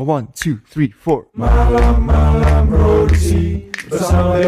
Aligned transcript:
A 0.00 0.02
one, 0.02 0.32
two, 0.32 0.64
three, 0.64 0.88
four. 0.88 1.28
Malam-malam 1.36 2.72
produksi 2.72 3.68
bersama. 3.84 4.40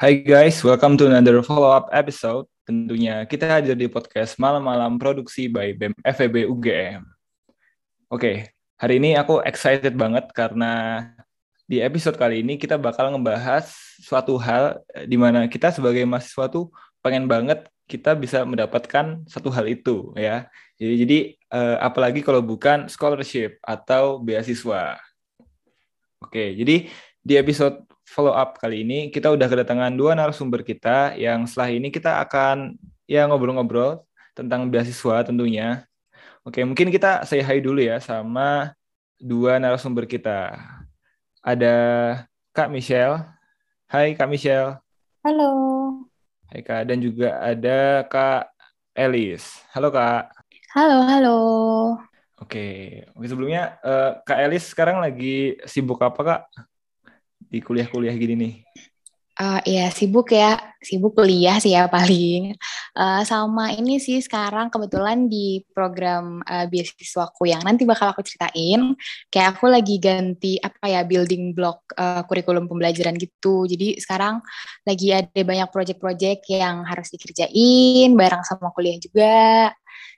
Hai 0.00 0.24
guys, 0.24 0.56
welcome 0.64 0.96
to 0.96 1.04
another 1.04 1.44
follow-up 1.44 1.92
episode. 1.92 2.48
Tentunya 2.64 3.28
kita 3.28 3.44
hadir 3.44 3.76
di 3.76 3.92
podcast 3.92 4.40
Malam-Malam 4.40 4.96
Produksi 4.96 5.52
by 5.52 5.76
BEM 5.76 5.92
FEB 6.00 6.48
UGM. 6.48 7.04
Oke, 8.08 8.56
hari 8.80 8.96
ini 8.96 9.20
aku 9.20 9.44
excited 9.44 9.92
banget 9.92 10.32
karena 10.32 11.04
di 11.68 11.84
episode 11.84 12.16
kali 12.16 12.40
ini 12.40 12.56
kita 12.56 12.80
bakal 12.80 13.12
ngebahas 13.12 13.68
suatu 14.00 14.40
hal 14.40 14.80
eh, 14.96 15.04
di 15.04 15.20
mana 15.20 15.44
kita 15.44 15.76
sebagai 15.76 16.08
mahasiswa 16.08 16.48
tuh 16.48 16.72
pengen 17.04 17.28
banget 17.28 17.68
kita 17.84 18.16
bisa 18.16 18.48
mendapatkan 18.48 19.28
satu 19.28 19.52
hal 19.52 19.68
itu 19.68 20.16
ya. 20.16 20.48
Jadi 20.80 20.94
jadi 21.04 21.18
eh, 21.52 21.76
apalagi 21.78 22.24
kalau 22.24 22.40
bukan 22.40 22.88
scholarship 22.88 23.60
atau 23.60 24.16
beasiswa. 24.18 24.96
Oke, 26.24 26.56
jadi 26.56 26.88
di 27.22 27.34
episode 27.36 27.84
follow 28.08 28.34
up 28.34 28.58
kali 28.58 28.82
ini 28.82 29.08
kita 29.12 29.30
udah 29.30 29.46
kedatangan 29.46 29.94
dua 29.94 30.16
narasumber 30.18 30.64
kita 30.66 31.14
yang 31.14 31.46
setelah 31.46 31.70
ini 31.70 31.88
kita 31.92 32.18
akan 32.24 32.74
ya 33.06 33.28
ngobrol-ngobrol 33.28 34.02
tentang 34.32 34.66
beasiswa 34.72 35.22
tentunya. 35.22 35.84
Oke, 36.42 36.64
mungkin 36.66 36.90
kita 36.90 37.22
say 37.22 37.38
hi 37.38 37.62
dulu 37.62 37.78
ya 37.78 38.02
sama 38.02 38.74
dua 39.22 39.62
narasumber 39.62 40.08
kita. 40.10 40.58
Ada 41.42 41.74
Kak 42.50 42.70
Michelle. 42.72 43.22
Hai 43.86 44.18
Kak 44.18 44.26
Michelle. 44.26 44.82
Halo. 45.22 45.52
Hai 46.50 46.60
Kak, 46.66 46.90
dan 46.90 46.98
juga 46.98 47.38
ada 47.38 48.02
Kak 48.10 48.50
Elis. 48.92 49.62
Halo 49.70 49.94
Kak. 49.94 50.41
Halo, 50.72 51.04
halo. 51.04 51.38
Oke, 52.40 53.04
oke 53.12 53.26
sebelumnya 53.28 53.76
eh, 53.84 54.24
Kak 54.24 54.40
Elis 54.40 54.72
sekarang 54.72 55.04
lagi 55.04 55.60
sibuk 55.68 56.00
apa 56.00 56.20
Kak? 56.24 56.42
Di 57.44 57.60
kuliah-kuliah 57.60 58.16
gini 58.16 58.34
nih. 58.40 58.54
Uh, 59.36 59.60
iya, 59.68 59.92
sibuk 59.92 60.32
ya. 60.32 60.56
Sibuk 60.80 61.12
kuliah 61.12 61.60
sih 61.60 61.76
ya 61.76 61.84
paling. 61.92 62.56
Uh, 62.96 63.20
sama 63.28 63.76
ini 63.76 64.00
sih 64.00 64.24
sekarang 64.24 64.72
kebetulan 64.72 65.28
di 65.28 65.60
program 65.76 66.40
uh, 66.48 66.64
beasiswaku 66.64 67.52
yang 67.52 67.60
nanti 67.60 67.84
bakal 67.84 68.08
aku 68.16 68.24
ceritain. 68.24 68.96
Kayak 69.28 69.60
aku 69.60 69.68
lagi 69.68 70.00
ganti 70.00 70.56
apa 70.56 70.88
ya 70.88 71.04
building 71.04 71.52
block 71.52 71.84
uh, 72.00 72.24
kurikulum 72.24 72.64
pembelajaran 72.64 73.20
gitu. 73.20 73.68
Jadi 73.68 74.00
sekarang 74.00 74.40
lagi 74.88 75.12
ada 75.12 75.40
banyak 75.44 75.68
project-project 75.68 76.48
yang 76.48 76.80
harus 76.88 77.12
dikerjain 77.12 78.08
bareng 78.16 78.40
sama 78.48 78.72
kuliah 78.72 78.96
juga. 78.96 79.68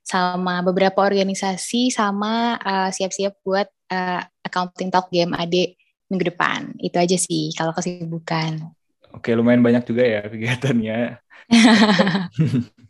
Sama 0.05 0.61
beberapa 0.61 1.01
organisasi 1.01 1.89
sama 1.89 2.61
uh, 2.61 2.93
siap-siap 2.93 3.41
buat 3.41 3.67
uh, 3.89 4.21
accounting 4.45 4.93
talk 4.93 5.09
GMAD 5.09 5.75
minggu 6.13 6.25
depan. 6.29 6.77
Itu 6.77 7.01
aja 7.01 7.17
sih 7.17 7.51
kalau 7.57 7.73
kesibukan. 7.73 8.69
Oke, 9.17 9.33
lumayan 9.33 9.65
banyak 9.65 9.87
juga 9.89 10.03
ya 10.05 10.21
kegiatannya. 10.27 11.19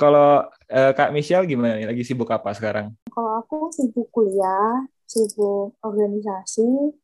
Kalau 0.00 0.46
eh, 0.70 0.92
Kak 0.94 1.10
Michelle 1.10 1.50
gimana 1.50 1.74
nih? 1.74 1.90
Lagi 1.90 2.06
sibuk 2.06 2.30
apa 2.30 2.54
sekarang? 2.54 2.94
Kalau 3.10 3.42
aku 3.42 3.74
sibuk 3.74 4.06
kuliah, 4.14 4.86
sibuk 5.10 5.74
organisasi, 5.82 6.94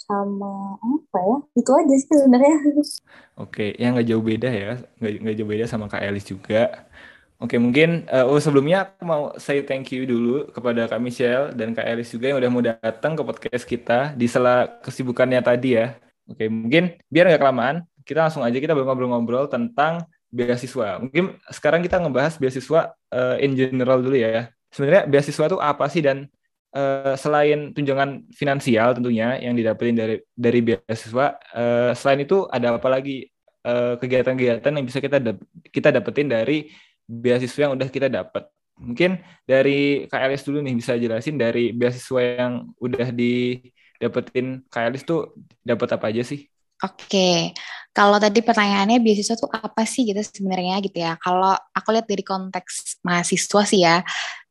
sama 0.00 0.80
apa 0.80 1.18
ya? 1.20 1.36
Itu 1.58 1.70
aja 1.76 1.94
sih 2.00 2.08
sebenarnya. 2.08 2.56
Oke, 3.36 3.76
ya 3.76 3.92
nggak 3.92 4.08
jauh 4.08 4.24
beda 4.24 4.48
ya, 4.48 4.72
nggak 5.02 5.12
nggak 5.20 5.36
jauh 5.36 5.50
beda 5.52 5.64
sama 5.68 5.86
Kak 5.92 6.00
Elis 6.00 6.24
juga. 6.24 6.88
Oke, 7.36 7.60
mungkin 7.60 8.08
oh 8.08 8.40
sebelumnya 8.40 8.88
aku 8.88 9.04
mau 9.04 9.22
say 9.36 9.60
thank 9.60 9.92
you 9.92 10.08
dulu 10.08 10.48
kepada 10.48 10.88
Kak 10.88 10.96
Michelle 11.04 11.52
dan 11.52 11.76
Kak 11.76 11.84
Elis 11.84 12.08
juga 12.08 12.32
yang 12.32 12.40
udah 12.40 12.48
mau 12.48 12.64
datang 12.64 13.12
ke 13.12 13.20
podcast 13.20 13.68
kita 13.68 14.16
di 14.16 14.24
sela 14.24 14.80
kesibukannya 14.80 15.44
tadi 15.44 15.76
ya. 15.76 16.00
Oke, 16.26 16.48
mungkin 16.48 16.96
biar 17.12 17.28
nggak 17.28 17.42
kelamaan, 17.44 17.84
kita 18.08 18.24
langsung 18.24 18.40
aja 18.40 18.56
kita 18.56 18.72
ngobrol-ngobrol 18.72 19.52
tentang 19.52 20.08
beasiswa. 20.32 20.96
Mungkin 20.96 21.36
sekarang 21.52 21.84
kita 21.84 22.00
ngebahas 22.00 22.40
beasiswa 22.40 22.96
uh, 23.12 23.36
in 23.36 23.52
general 23.52 24.00
dulu 24.00 24.16
ya. 24.16 24.48
Sebenarnya 24.72 25.04
beasiswa 25.04 25.44
itu 25.44 25.58
apa 25.60 25.84
sih 25.92 26.00
dan 26.00 26.26
uh, 26.72 27.14
selain 27.20 27.76
tunjangan 27.76 28.26
finansial 28.32 28.96
tentunya 28.96 29.36
yang 29.44 29.52
didapetin 29.52 29.92
dari 29.92 30.16
dari 30.32 30.60
beasiswa, 30.64 31.36
uh, 31.52 31.92
selain 31.92 32.24
itu 32.24 32.48
ada 32.48 32.80
apa 32.80 32.88
lagi 32.88 33.28
kegiatan-kegiatan 33.66 34.70
uh, 34.70 34.76
yang 34.78 34.86
bisa 34.86 35.02
kita 35.02 35.18
kita 35.74 35.90
dapetin 35.90 36.30
dari 36.30 36.70
beasiswa 37.06 37.70
yang 37.70 37.74
udah 37.78 37.88
kita 37.88 38.10
dapat. 38.10 38.50
Mungkin 38.76 39.22
dari 39.48 40.04
KLS 40.04 40.44
dulu 40.44 40.60
nih 40.60 40.76
bisa 40.76 40.98
jelasin 41.00 41.40
dari 41.40 41.72
beasiswa 41.72 42.20
yang 42.20 42.52
udah 42.76 43.08
didapetin 43.08 44.66
KLS 44.68 45.08
tuh 45.08 45.32
dapat 45.64 45.88
apa 45.96 46.12
aja 46.12 46.22
sih? 46.26 46.44
Oke, 46.84 47.56
kalau 47.96 48.20
tadi 48.20 48.44
pertanyaannya 48.44 49.00
beasiswa 49.00 49.32
tuh 49.32 49.48
apa 49.48 49.88
sih 49.88 50.04
gitu 50.04 50.20
sebenarnya 50.20 50.76
gitu 50.84 51.00
ya. 51.00 51.16
Kalau 51.16 51.56
aku 51.72 51.88
lihat 51.96 52.04
dari 52.04 52.20
konteks 52.20 53.00
mahasiswa 53.00 53.62
sih 53.64 53.80
ya, 53.80 54.04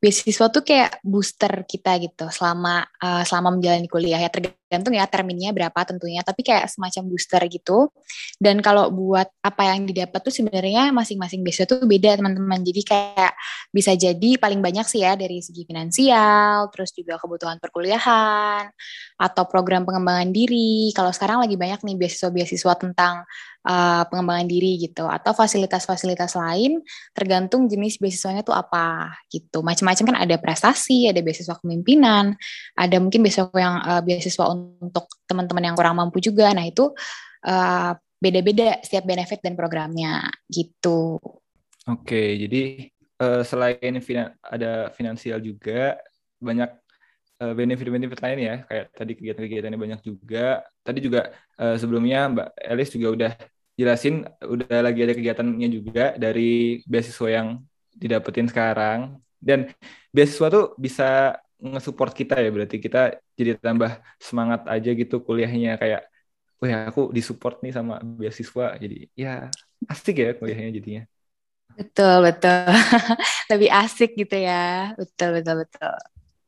beasiswa 0.05 0.45
tuh 0.53 0.61
kayak 0.61 1.01
booster 1.01 1.65
kita 1.65 1.97
gitu 1.97 2.29
selama 2.29 2.85
uh, 3.01 3.25
selama 3.25 3.57
menjalani 3.57 3.89
kuliah 3.89 4.21
ya 4.21 4.29
tergantung 4.29 4.93
ya 4.93 5.09
terminnya 5.09 5.49
berapa 5.49 5.73
tentunya, 5.81 6.21
tapi 6.21 6.45
kayak 6.45 6.69
semacam 6.69 7.09
booster 7.09 7.41
gitu. 7.49 7.89
Dan 8.37 8.61
kalau 8.61 8.93
buat 8.93 9.25
apa 9.41 9.73
yang 9.73 9.89
didapat 9.89 10.21
tuh 10.21 10.29
sebenarnya 10.29 10.93
masing-masing 10.93 11.41
beasiswa 11.41 11.65
tuh 11.65 11.89
beda 11.89 12.21
teman-teman. 12.21 12.61
Jadi 12.61 12.81
kayak 12.85 13.33
bisa 13.73 13.97
jadi 13.97 14.37
paling 14.37 14.61
banyak 14.61 14.85
sih 14.85 15.01
ya 15.01 15.17
dari 15.17 15.41
segi 15.41 15.65
finansial, 15.65 16.69
terus 16.69 16.93
juga 16.93 17.17
kebutuhan 17.17 17.57
perkuliahan 17.57 18.69
atau 19.17 19.43
program 19.49 19.89
pengembangan 19.89 20.29
diri. 20.29 20.93
Kalau 20.93 21.09
sekarang 21.09 21.41
lagi 21.41 21.57
banyak 21.57 21.81
nih 21.81 21.97
beasiswa-beasiswa 21.97 22.73
tentang 22.77 23.25
uh, 23.65 24.03
pengembangan 24.07 24.47
diri 24.47 24.77
gitu 24.77 25.09
atau 25.09 25.33
fasilitas-fasilitas 25.33 26.37
lain 26.37 26.79
tergantung 27.11 27.65
jenis 27.65 27.97
beasiswanya 27.97 28.45
tuh 28.45 28.53
apa 28.53 29.17
gitu. 29.33 29.65
Macam-macam 29.65 30.13
kan 30.13 30.17
ada 30.21 30.35
prestasi, 30.37 31.09
ada 31.09 31.19
beasiswa 31.25 31.57
kepemimpinan, 31.57 32.37
ada 32.77 32.97
mungkin 33.01 33.25
beasiswa 33.25 33.49
yang 33.57 33.75
uh, 33.81 34.01
beasiswa 34.05 34.45
untuk 34.53 35.09
teman-teman 35.25 35.73
yang 35.73 35.75
kurang 35.75 35.97
mampu 35.97 36.21
juga. 36.21 36.53
Nah, 36.53 36.69
itu 36.69 36.93
uh, 37.49 37.91
beda-beda 38.21 38.79
setiap 38.85 39.03
benefit 39.09 39.41
dan 39.41 39.57
programnya 39.57 40.29
gitu. 40.47 41.19
Oke, 41.85 42.37
jadi 42.41 42.89
uh, 43.21 43.41
selain 43.45 43.93
finan 44.01 44.33
ada 44.41 44.93
finansial 44.93 45.41
juga 45.41 45.97
banyak 46.39 46.69
benefit-benefit 47.35 48.23
lain 48.23 48.39
ya, 48.39 48.55
kayak 48.63 48.85
tadi 48.95 49.11
kegiatan-kegiatannya 49.19 49.75
banyak 49.75 50.01
juga. 50.07 50.63
Tadi 50.79 51.03
juga 51.03 51.35
uh, 51.59 51.75
sebelumnya 51.75 52.31
Mbak 52.31 52.47
Elis 52.63 52.89
juga 52.95 53.07
udah 53.11 53.31
jelasin, 53.75 54.23
udah 54.41 54.79
lagi 54.81 55.03
ada 55.03 55.13
kegiatannya 55.15 55.69
juga 55.71 56.15
dari 56.15 56.81
beasiswa 56.87 57.27
yang 57.29 57.47
didapetin 57.95 58.47
sekarang. 58.47 59.19
Dan 59.39 59.71
beasiswa 60.09 60.47
tuh 60.49 60.65
bisa 60.79 61.37
nge-support 61.59 62.11
kita 62.15 62.39
ya, 62.39 62.49
berarti 62.51 62.81
kita 62.81 63.19
jadi 63.35 63.59
tambah 63.59 63.99
semangat 64.19 64.67
aja 64.67 64.91
gitu 64.91 65.21
kuliahnya 65.23 65.77
kayak, 65.79 66.07
wah 66.59 66.67
ya 66.67 66.77
aku 66.89 67.11
disupport 67.11 67.59
nih 67.63 67.73
sama 67.75 67.99
beasiswa, 68.01 68.79
jadi 68.79 69.07
ya 69.15 69.51
asik 69.87 70.15
ya 70.19 70.31
kuliahnya 70.35 70.71
jadinya. 70.71 71.03
Betul, 71.75 72.23
betul. 72.23 72.71
Lebih 73.51 73.69
asik 73.69 74.15
gitu 74.15 74.39
ya. 74.39 74.95
Betul, 74.95 75.39
betul, 75.39 75.67
betul. 75.67 75.95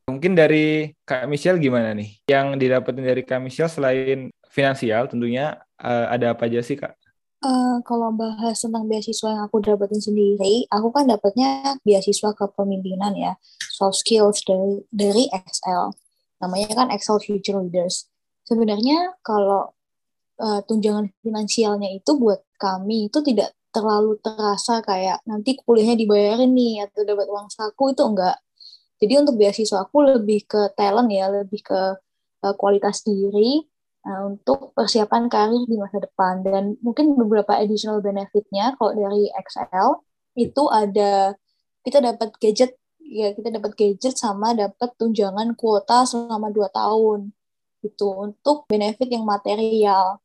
Mungkin 0.08 0.32
dari 0.32 0.96
Kak 1.04 1.28
Michelle 1.28 1.60
gimana 1.60 1.92
nih? 1.92 2.24
Yang 2.24 2.46
didapetin 2.56 3.04
dari 3.04 3.22
Kak 3.28 3.44
Michelle 3.44 3.68
selain 3.68 4.32
finansial 4.48 5.04
tentunya 5.12 5.60
uh, 5.84 6.08
ada 6.08 6.32
apa 6.32 6.48
aja 6.48 6.64
sih 6.64 6.80
Kak? 6.80 6.96
Uh, 7.38 7.78
kalau 7.86 8.10
bahas 8.10 8.58
tentang 8.58 8.90
beasiswa 8.90 9.30
yang 9.30 9.46
aku 9.46 9.62
dapetin 9.62 10.02
sendiri, 10.02 10.66
aku 10.74 10.90
kan 10.90 11.06
dapetnya 11.06 11.78
beasiswa 11.86 12.34
kepemimpinan 12.34 13.14
ya, 13.14 13.38
soft 13.70 14.02
skills 14.02 14.42
dari 14.42 14.82
dari 14.90 15.24
Excel. 15.30 15.94
Namanya 16.42 16.74
kan 16.74 16.88
Excel 16.90 17.22
Future 17.22 17.62
Leaders. 17.62 18.10
Sebenarnya 18.42 19.14
kalau 19.22 19.70
uh, 20.42 20.60
tunjangan 20.66 21.14
finansialnya 21.22 21.94
itu 21.94 22.18
buat 22.18 22.42
kami 22.58 23.06
itu 23.06 23.22
tidak 23.22 23.54
terlalu 23.70 24.18
terasa 24.18 24.82
kayak 24.82 25.22
nanti 25.22 25.54
kuliahnya 25.62 25.94
dibayarin 25.94 26.50
nih 26.50 26.90
atau 26.90 27.06
dapat 27.06 27.30
uang 27.30 27.52
saku 27.52 27.94
itu 27.94 28.02
enggak 28.02 28.34
jadi 28.98 29.22
untuk 29.22 29.38
beasiswa 29.38 29.86
aku 29.86 30.02
lebih 30.02 30.44
ke 30.44 30.74
talent 30.74 31.10
ya, 31.10 31.30
lebih 31.30 31.62
ke 31.62 31.80
uh, 32.42 32.54
kualitas 32.58 33.06
diri 33.06 33.62
uh, 34.06 34.22
untuk 34.30 34.74
persiapan 34.76 35.26
karir 35.32 35.64
di 35.66 35.76
masa 35.80 35.98
depan. 36.02 36.44
Dan 36.44 36.78
mungkin 36.84 37.16
beberapa 37.18 37.56
additional 37.58 38.04
benefitnya 38.04 38.74
kalau 38.78 38.94
dari 38.94 39.30
XL 39.34 40.02
itu 40.38 40.62
ada 40.70 41.34
kita 41.82 41.98
dapat 42.04 42.30
gadget 42.38 42.78
ya 43.00 43.32
kita 43.32 43.48
dapat 43.48 43.72
gadget 43.74 44.14
sama 44.14 44.52
dapat 44.52 44.92
tunjangan 45.00 45.56
kuota 45.58 46.04
selama 46.06 46.52
dua 46.52 46.68
tahun. 46.70 47.32
Itu 47.82 48.12
untuk 48.14 48.68
benefit 48.70 49.08
yang 49.10 49.24
material. 49.26 50.20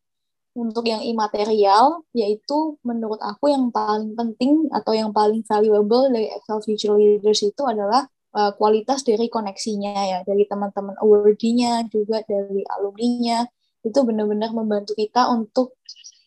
Untuk 0.54 0.86
yang 0.86 1.02
imaterial 1.02 2.06
yaitu 2.14 2.78
menurut 2.86 3.18
aku 3.26 3.50
yang 3.50 3.74
paling 3.74 4.14
penting 4.14 4.70
atau 4.70 4.94
yang 4.94 5.10
paling 5.10 5.42
valuable 5.50 6.06
dari 6.14 6.30
Excel 6.30 6.62
Future 6.62 6.94
Leaders 6.94 7.42
itu 7.42 7.66
adalah 7.66 8.06
uh, 8.38 8.52
kualitas 8.54 9.02
dari 9.02 9.34
koneksinya 9.34 9.98
ya 9.98 10.20
dari 10.22 10.46
teman-teman 10.46 10.94
awardee-nya 11.02 11.90
juga 11.90 12.22
dari 12.30 12.62
alumni-nya 12.70 13.50
itu 13.84 14.00
benar-benar 14.04 14.56
membantu 14.56 14.96
kita 14.96 15.28
untuk 15.30 15.76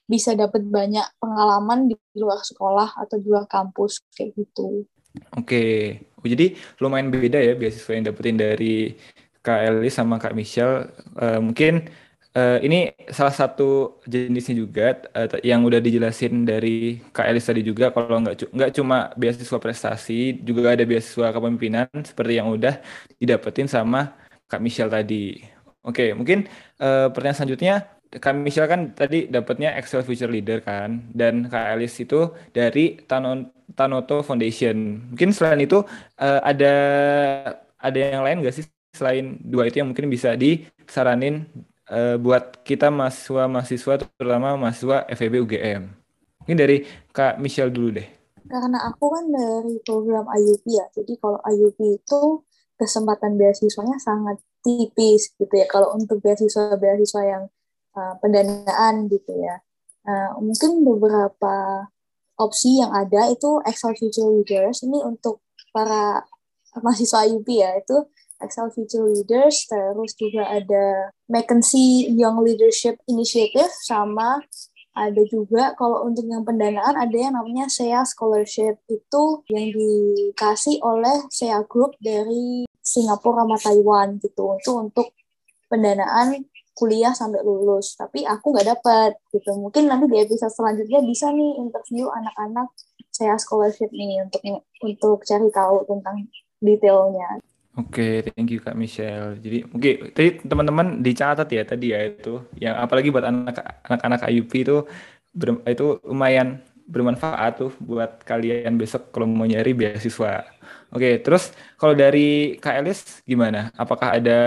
bisa 0.06 0.38
dapat 0.38 0.62
banyak 0.62 1.02
pengalaman 1.18 1.90
di 1.90 1.96
luar 2.14 2.38
sekolah 2.44 2.94
atau 2.94 3.18
di 3.18 3.26
luar 3.26 3.50
kampus 3.50 4.06
kayak 4.14 4.38
gitu. 4.38 4.86
Oke, 5.34 5.98
oh, 6.20 6.26
jadi 6.28 6.54
lumayan 6.78 7.10
beda 7.10 7.40
ya 7.40 7.56
beasiswa 7.56 7.96
yang 7.96 8.06
dapetin 8.06 8.36
dari 8.36 8.94
Kak 9.42 9.60
Eli 9.66 9.90
sama 9.90 10.20
Kak 10.20 10.36
Michelle. 10.36 10.92
Uh, 11.16 11.40
mungkin 11.40 11.88
uh, 12.36 12.58
ini 12.60 12.92
salah 13.08 13.32
satu 13.32 13.98
jenisnya 14.04 14.60
juga 14.60 15.00
uh, 15.16 15.40
yang 15.40 15.64
udah 15.64 15.80
dijelasin 15.80 16.44
dari 16.44 17.00
Kak 17.10 17.26
Elis 17.32 17.48
tadi 17.48 17.64
juga 17.64 17.88
kalau 17.90 18.20
nggak 18.20 18.52
nggak 18.52 18.70
cuma 18.76 19.10
beasiswa 19.16 19.58
prestasi 19.58 20.36
juga 20.44 20.76
ada 20.76 20.84
beasiswa 20.84 21.32
kepemimpinan 21.32 21.88
seperti 22.04 22.32
yang 22.36 22.52
udah 22.52 22.76
didapetin 23.16 23.66
sama 23.66 24.12
Kak 24.46 24.60
Michelle 24.60 24.92
tadi. 24.92 25.55
Oke, 25.86 26.10
mungkin 26.18 26.50
uh, 26.82 27.06
pertanyaan 27.14 27.38
selanjutnya 27.38 27.74
Kak 28.10 28.34
Michelle 28.38 28.70
kan 28.70 28.90
tadi 28.94 29.26
dapatnya 29.30 29.74
Excel 29.78 30.02
Future 30.02 30.30
Leader 30.30 30.62
kan 30.62 31.10
dan 31.14 31.46
Kak 31.46 31.78
Elis 31.78 31.94
itu 31.98 32.34
dari 32.50 32.98
Tanon 33.06 33.50
Tanoto 33.74 34.22
Foundation. 34.26 35.06
Mungkin 35.14 35.30
selain 35.30 35.62
itu 35.62 35.82
uh, 36.18 36.40
ada 36.42 36.74
ada 37.78 37.98
yang 37.98 38.26
lain 38.26 38.42
nggak 38.42 38.54
sih 38.54 38.64
selain 38.94 39.38
dua 39.42 39.68
itu 39.68 39.82
yang 39.82 39.92
mungkin 39.92 40.08
bisa 40.08 40.34
disaranin 40.34 41.44
uh, 41.90 42.16
buat 42.16 42.62
kita 42.64 42.88
mahasiswa-mahasiswa 42.88 44.06
terutama 44.16 44.56
mahasiswa 44.56 45.06
FEB 45.12 45.42
UGM. 45.44 45.82
Ini 46.46 46.54
dari 46.54 46.76
Kak 47.10 47.42
Michelle 47.42 47.74
dulu 47.74 48.00
deh. 48.00 48.08
Karena 48.46 48.78
aku 48.86 49.10
kan 49.10 49.26
dari 49.26 49.74
program 49.82 50.30
IUP 50.30 50.64
ya, 50.70 50.86
jadi 50.94 51.18
kalau 51.18 51.42
IUP 51.42 51.78
itu 51.82 52.46
kesempatan 52.78 53.34
beasiswanya 53.34 53.98
sangat 53.98 54.38
tipis 54.66 55.30
gitu 55.38 55.54
ya. 55.54 55.70
Kalau 55.70 55.94
untuk 55.94 56.18
beasiswa-beasiswa 56.18 57.22
yang 57.22 57.44
uh, 57.94 58.14
pendanaan 58.18 59.06
gitu 59.06 59.30
ya, 59.38 59.62
uh, 60.10 60.34
mungkin 60.42 60.82
beberapa 60.82 61.86
opsi 62.42 62.82
yang 62.82 62.90
ada 62.90 63.30
itu 63.30 63.62
Excel 63.62 63.94
Future 63.94 64.26
Leaders 64.26 64.82
ini 64.82 64.98
untuk 65.06 65.46
para 65.70 66.26
mahasiswa 66.82 67.22
IUP 67.30 67.48
ya. 67.54 67.78
Itu 67.78 68.10
Excel 68.42 68.68
Future 68.74 69.06
Leaders, 69.08 69.64
terus 69.64 70.12
juga 70.18 70.44
ada 70.50 71.14
Mackenzie 71.30 72.12
Young 72.12 72.44
Leadership 72.44 73.00
Initiative, 73.08 73.72
sama 73.86 74.44
ada 74.96 75.22
juga 75.28 75.76
kalau 75.76 76.08
untuk 76.08 76.24
yang 76.24 76.40
pendanaan 76.40 76.96
ada 76.96 77.12
yang 77.12 77.36
namanya 77.36 77.68
SEA 77.68 78.00
Scholarship. 78.08 78.80
Itu 78.88 79.44
yang 79.52 79.68
dikasih 79.76 80.80
oleh 80.80 81.28
SEA 81.28 81.60
Group 81.68 82.00
dari 82.00 82.64
Singapura 82.80 83.44
sama 83.44 83.60
Taiwan 83.60 84.16
gitu. 84.24 84.56
Itu 84.56 84.72
untuk 84.80 85.12
pendanaan 85.68 86.48
kuliah 86.72 87.12
sampai 87.12 87.44
lulus. 87.44 87.92
Tapi 88.00 88.24
aku 88.24 88.56
nggak 88.56 88.68
dapat 88.72 89.20
gitu. 89.36 89.52
Mungkin 89.60 89.84
nanti 89.84 90.08
di 90.08 90.16
episode 90.16 90.52
selanjutnya 90.56 91.04
bisa 91.04 91.28
nih 91.28 91.60
interview 91.60 92.08
anak-anak 92.08 92.72
SEA 93.12 93.36
Scholarship 93.36 93.92
nih 93.92 94.24
untuk 94.24 94.40
untuk 94.80 95.18
cari 95.28 95.48
tahu 95.52 95.84
tentang 95.84 96.24
detailnya 96.64 97.36
Oke, 97.76 98.24
thank 98.32 98.48
you 98.48 98.60
Kak 98.64 98.72
Michelle. 98.72 99.36
Jadi, 99.36 99.68
oke, 99.68 100.16
tadi 100.16 100.28
teman-teman 100.48 101.04
dicatat 101.04 101.44
ya 101.52 101.60
tadi 101.60 101.92
ya 101.92 102.08
itu, 102.08 102.40
yang 102.56 102.80
apalagi 102.80 103.12
buat 103.12 103.28
anak-anak 103.28 104.24
IUP 104.32 104.52
itu 104.64 104.76
ber, 105.36 105.60
itu 105.68 106.00
lumayan 106.00 106.64
bermanfaat 106.88 107.52
tuh 107.60 107.72
buat 107.76 108.24
kalian 108.24 108.80
besok 108.80 109.12
kalau 109.12 109.28
mau 109.28 109.44
nyari 109.44 109.76
beasiswa. 109.76 110.48
Oke, 110.88 111.20
terus 111.20 111.52
kalau 111.76 111.92
dari 111.92 112.56
Kak 112.56 112.80
Elis 112.80 113.20
gimana? 113.28 113.68
Apakah 113.76 114.16
ada 114.16 114.40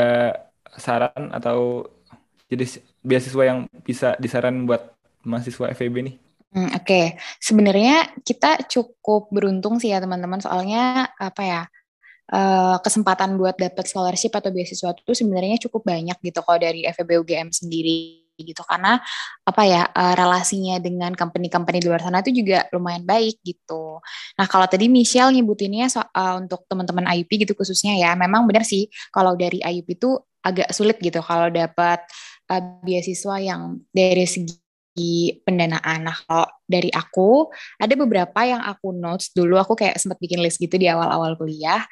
saran 0.74 1.30
atau 1.30 1.86
jadi 2.50 2.66
beasiswa 3.06 3.44
yang 3.46 3.70
bisa 3.86 4.18
disaran 4.18 4.66
buat 4.66 4.90
mahasiswa 5.22 5.70
FEB 5.78 5.96
nih? 6.02 6.16
Hmm, 6.50 6.74
Oke, 6.74 6.82
okay. 6.82 7.06
sebenarnya 7.38 8.10
kita 8.26 8.66
cukup 8.66 9.30
beruntung 9.30 9.78
sih 9.78 9.94
ya 9.94 10.02
teman-teman, 10.02 10.42
soalnya 10.42 11.14
apa 11.22 11.44
ya? 11.46 11.62
Uh, 12.34 12.78
kesempatan 12.82 13.36
buat 13.36 13.58
dapat 13.58 13.86
scholarship 13.90 14.34
atau 14.38 14.50
beasiswa 14.54 14.94
itu 14.94 15.14
sebenarnya 15.14 15.58
cukup 15.70 15.86
banyak 15.86 16.18
gitu 16.22 16.40
kalau 16.46 16.60
dari 16.62 16.86
FEB 16.86 17.22
UGM 17.26 17.50
sendiri 17.50 18.30
gitu 18.40 18.64
karena 18.64 19.04
apa 19.44 19.64
ya 19.68 19.84
uh, 19.92 20.16
relasinya 20.16 20.80
dengan 20.80 21.12
company-company 21.12 21.84
di 21.84 21.88
luar 21.92 22.00
sana 22.00 22.24
itu 22.24 22.32
juga 22.32 22.66
lumayan 22.72 23.04
baik 23.04 23.44
gitu. 23.44 24.00
Nah 24.40 24.48
kalau 24.48 24.64
tadi 24.64 24.88
Michelle 24.88 25.36
nyebutinnya 25.36 25.92
so, 25.92 26.00
uh, 26.00 26.40
untuk 26.40 26.64
teman-teman 26.72 27.04
IUP 27.20 27.44
gitu 27.44 27.54
khususnya 27.58 28.00
ya, 28.00 28.16
memang 28.16 28.48
benar 28.48 28.64
sih 28.64 28.88
kalau 29.12 29.36
dari 29.36 29.60
IUP 29.60 30.00
itu 30.00 30.16
agak 30.40 30.72
sulit 30.72 30.96
gitu 31.04 31.20
kalau 31.20 31.52
dapat 31.52 32.00
uh, 32.48 32.62
beasiswa 32.84 33.36
yang 33.44 33.84
dari 33.92 34.24
segi 34.24 34.69
pendanaan. 35.46 36.00
Nah, 36.08 36.18
kalau 36.28 36.48
dari 36.66 36.90
aku, 36.94 37.52
ada 37.78 37.94
beberapa 37.94 38.40
yang 38.46 38.62
aku 38.64 38.94
notes 38.96 39.32
dulu, 39.36 39.58
aku 39.58 39.74
kayak 39.76 39.98
sempat 39.98 40.18
bikin 40.20 40.40
list 40.44 40.58
gitu 40.60 40.76
di 40.76 40.88
awal-awal 40.88 41.36
kuliah. 41.36 41.84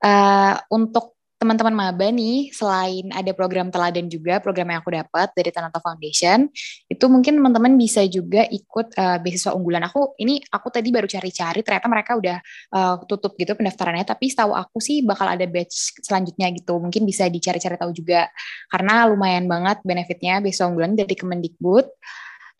Uh, 0.00 0.56
untuk 0.72 1.20
teman-teman 1.40 1.72
maba 1.72 2.12
nih, 2.12 2.52
selain 2.52 3.08
ada 3.16 3.32
program 3.32 3.72
teladan 3.72 4.12
juga, 4.12 4.44
program 4.44 4.76
yang 4.76 4.84
aku 4.84 4.92
dapat 4.92 5.32
dari 5.32 5.48
Tanata 5.48 5.80
Foundation, 5.80 6.52
itu 6.84 7.04
mungkin 7.08 7.40
teman-teman 7.40 7.80
bisa 7.80 8.04
juga 8.04 8.44
ikut 8.44 8.92
uh, 9.00 9.16
beasiswa 9.24 9.56
unggulan. 9.56 9.80
Aku 9.88 10.12
ini 10.20 10.44
aku 10.52 10.68
tadi 10.68 10.92
baru 10.92 11.08
cari-cari, 11.08 11.64
ternyata 11.64 11.88
mereka 11.88 12.20
udah 12.20 12.44
uh, 12.76 13.00
tutup 13.08 13.40
gitu 13.40 13.56
pendaftarannya, 13.56 14.04
tapi 14.04 14.28
setahu 14.28 14.52
aku 14.52 14.84
sih 14.84 15.00
bakal 15.00 15.32
ada 15.32 15.48
batch 15.48 16.04
selanjutnya 16.04 16.52
gitu. 16.52 16.76
Mungkin 16.76 17.08
bisa 17.08 17.24
dicari-cari 17.32 17.80
tahu 17.80 17.96
juga, 17.96 18.28
karena 18.68 19.08
lumayan 19.08 19.48
banget 19.48 19.80
benefitnya 19.80 20.44
beasiswa 20.44 20.68
unggulan 20.68 20.92
dari 20.92 21.16
Kemendikbud. 21.16 21.88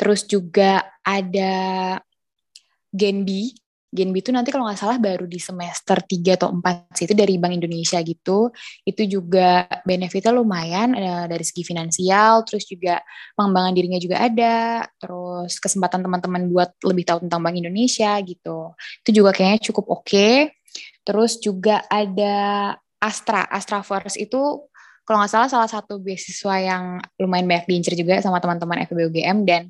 Terus 0.00 0.25
juga 0.25 0.81
ada 1.05 1.52
Genbi. 2.88 3.52
Genbi 3.91 4.23
itu 4.23 4.31
nanti 4.31 4.55
kalau 4.55 4.70
nggak 4.70 4.79
salah 4.79 5.02
baru 5.02 5.26
di 5.26 5.43
semester 5.43 5.99
3 5.99 6.38
atau 6.38 6.55
4 6.55 6.94
sih, 6.94 7.11
itu 7.11 7.12
dari 7.12 7.37
Bank 7.43 7.58
Indonesia 7.58 7.99
gitu. 8.00 8.49
Itu 8.87 9.02
juga 9.05 9.67
benefitnya 9.82 10.31
lumayan 10.31 10.94
ada 10.94 11.26
dari 11.26 11.43
segi 11.43 11.67
finansial, 11.67 12.47
terus 12.47 12.70
juga 12.70 13.02
pengembangan 13.35 13.75
dirinya 13.75 14.00
juga 14.00 14.23
ada, 14.23 14.87
terus 14.97 15.58
kesempatan 15.58 16.06
teman-teman 16.06 16.49
buat 16.49 16.70
lebih 16.87 17.02
tahu 17.02 17.26
tentang 17.26 17.43
Bank 17.43 17.58
Indonesia 17.58 18.14
gitu. 18.23 18.73
Itu 19.05 19.11
juga 19.11 19.35
kayaknya 19.37 19.61
cukup 19.69 19.85
oke. 19.91 20.06
Okay. 20.06 20.55
Terus 21.02 21.43
juga 21.43 21.82
ada 21.91 22.37
Astra. 23.02 23.43
Astra 23.50 23.82
Force 23.82 24.14
itu 24.14 24.69
kalau 25.10 25.26
nggak 25.26 25.34
salah 25.34 25.50
salah 25.50 25.66
satu 25.66 25.99
beasiswa 25.99 26.54
yang 26.62 27.02
lumayan 27.18 27.50
banyak 27.50 27.66
diincar 27.66 27.99
juga 27.99 28.23
sama 28.23 28.38
teman-teman 28.38 28.87
FEB 28.87 29.11
UGM 29.11 29.42
dan 29.42 29.66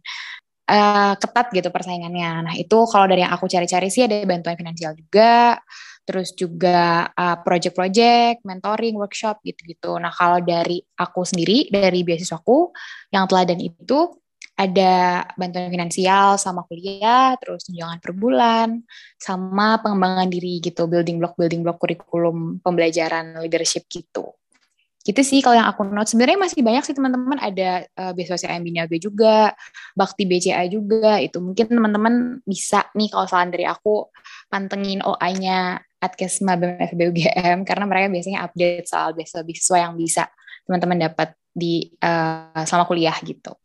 uh, 0.68 1.16
ketat 1.16 1.48
gitu 1.48 1.72
persaingannya. 1.72 2.44
Nah 2.44 2.54
itu 2.60 2.76
kalau 2.92 3.08
dari 3.08 3.24
yang 3.24 3.32
aku 3.32 3.48
cari-cari 3.48 3.88
sih 3.88 4.04
ada 4.04 4.20
bantuan 4.28 4.52
finansial 4.52 4.92
juga, 4.92 5.56
terus 6.04 6.36
juga 6.36 7.08
uh, 7.08 7.40
project-project, 7.40 8.44
mentoring, 8.44 9.00
workshop 9.00 9.40
gitu-gitu. 9.40 9.96
Nah 9.96 10.12
kalau 10.12 10.44
dari 10.44 10.84
aku 11.00 11.24
sendiri, 11.24 11.72
dari 11.72 12.04
beasiswaku 12.04 12.76
yang 13.08 13.24
teladan 13.24 13.64
itu 13.64 14.20
ada 14.60 15.24
bantuan 15.40 15.72
finansial 15.72 16.36
sama 16.36 16.68
kuliah, 16.68 17.32
terus 17.40 17.64
tunjangan 17.64 17.96
per 17.96 18.12
bulan, 18.12 18.84
sama 19.16 19.80
pengembangan 19.80 20.28
diri 20.28 20.60
gitu, 20.60 20.84
building 20.84 21.16
block 21.16 21.32
building 21.40 21.64
block 21.64 21.80
kurikulum 21.80 22.60
pembelajaran 22.60 23.40
leadership 23.40 23.88
gitu. 23.88 24.36
Gitu 25.00 25.20
sih 25.24 25.40
kalau 25.40 25.56
yang 25.56 25.68
aku 25.68 25.80
note. 25.88 26.12
Sebenarnya 26.12 26.36
masih 26.36 26.60
banyak 26.60 26.84
sih 26.84 26.92
teman-teman 26.92 27.40
ada 27.40 27.88
uh, 27.96 28.12
beasiswa 28.12 28.44
CIMB 28.44 28.66
Niaga 28.68 28.96
juga, 29.00 29.56
Bakti 29.96 30.28
BCA 30.28 30.68
juga. 30.68 31.16
Itu 31.16 31.40
mungkin 31.40 31.72
teman-teman 31.72 32.44
bisa 32.44 32.84
nih 32.92 33.08
kalau 33.08 33.24
saran 33.24 33.48
dari 33.48 33.64
aku 33.64 34.12
pantengin 34.52 35.00
OA-nya 35.00 35.80
Adkesma 36.00 36.56
BMFB 36.60 37.00
UGM 37.12 37.64
karena 37.64 37.84
mereka 37.88 38.12
biasanya 38.12 38.44
update 38.44 38.88
soal 38.88 39.16
beasiswa-beasiswa 39.16 39.76
yang 39.80 39.92
bisa 39.96 40.28
teman-teman 40.68 41.08
dapat 41.08 41.32
di 41.50 41.92
uh, 42.04 42.62
selama 42.64 42.84
kuliah 42.84 43.16
gitu. 43.24 43.56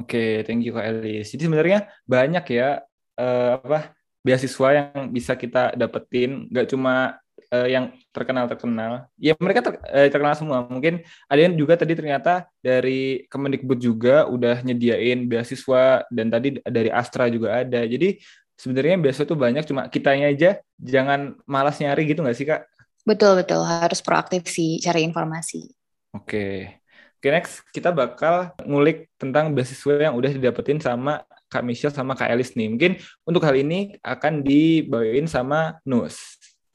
Oke, 0.00 0.16
okay, 0.16 0.48
thank 0.48 0.64
you 0.64 0.72
Kak 0.72 0.88
Elis. 0.88 1.28
Jadi 1.28 1.44
sebenarnya 1.44 1.88
banyak 2.08 2.44
ya 2.56 2.80
uh, 3.20 3.60
apa 3.60 3.92
beasiswa 4.24 4.68
yang 4.72 5.12
bisa 5.12 5.36
kita 5.36 5.76
dapetin, 5.76 6.48
nggak 6.48 6.68
cuma 6.72 7.20
uh, 7.50 7.68
yang 7.68 7.92
terkenal 8.14 8.46
terkenal. 8.46 9.10
Ya 9.18 9.34
mereka 9.36 9.60
ter, 9.60 9.74
uh, 9.76 10.08
terkenal 10.08 10.34
semua. 10.38 10.64
Mungkin 10.64 11.02
ada 11.26 11.40
yang 11.40 11.54
juga 11.58 11.76
tadi 11.76 11.92
ternyata 11.98 12.46
dari 12.62 13.26
Kemendikbud 13.28 13.78
juga 13.78 14.24
udah 14.30 14.62
nyediain 14.62 15.26
beasiswa 15.26 16.06
dan 16.08 16.26
tadi 16.30 16.62
dari 16.62 16.88
Astra 16.88 17.26
juga 17.28 17.60
ada. 17.60 17.82
Jadi 17.84 18.22
sebenarnya 18.54 18.96
beasiswa 19.00 19.26
tuh 19.26 19.38
banyak 19.38 19.64
cuma 19.66 19.88
kitanya 19.88 20.28
aja 20.30 20.50
jangan 20.76 21.36
malas 21.48 21.80
nyari 21.80 22.08
gitu 22.08 22.20
nggak 22.20 22.36
sih 22.38 22.46
kak? 22.48 22.64
Betul 23.04 23.40
betul. 23.40 23.64
Harus 23.64 24.00
proaktif 24.04 24.46
sih 24.48 24.78
cari 24.80 25.04
informasi. 25.04 25.72
Oke. 26.12 26.78
Oke 27.20 27.28
next. 27.28 27.64
Kita 27.72 27.92
bakal 27.92 28.56
ngulik 28.64 29.12
tentang 29.20 29.52
beasiswa 29.52 30.08
yang 30.08 30.16
udah 30.16 30.32
didapetin 30.32 30.80
sama 30.80 31.20
Kak 31.50 31.66
Michelle 31.66 31.92
sama 31.92 32.14
Kak 32.14 32.30
Elis 32.30 32.54
nih. 32.54 32.70
Mungkin 32.70 32.92
untuk 33.26 33.42
hal 33.42 33.58
ini 33.58 33.98
akan 34.00 34.46
dibawain 34.46 35.26
sama 35.26 35.82
Nus. 35.82 36.16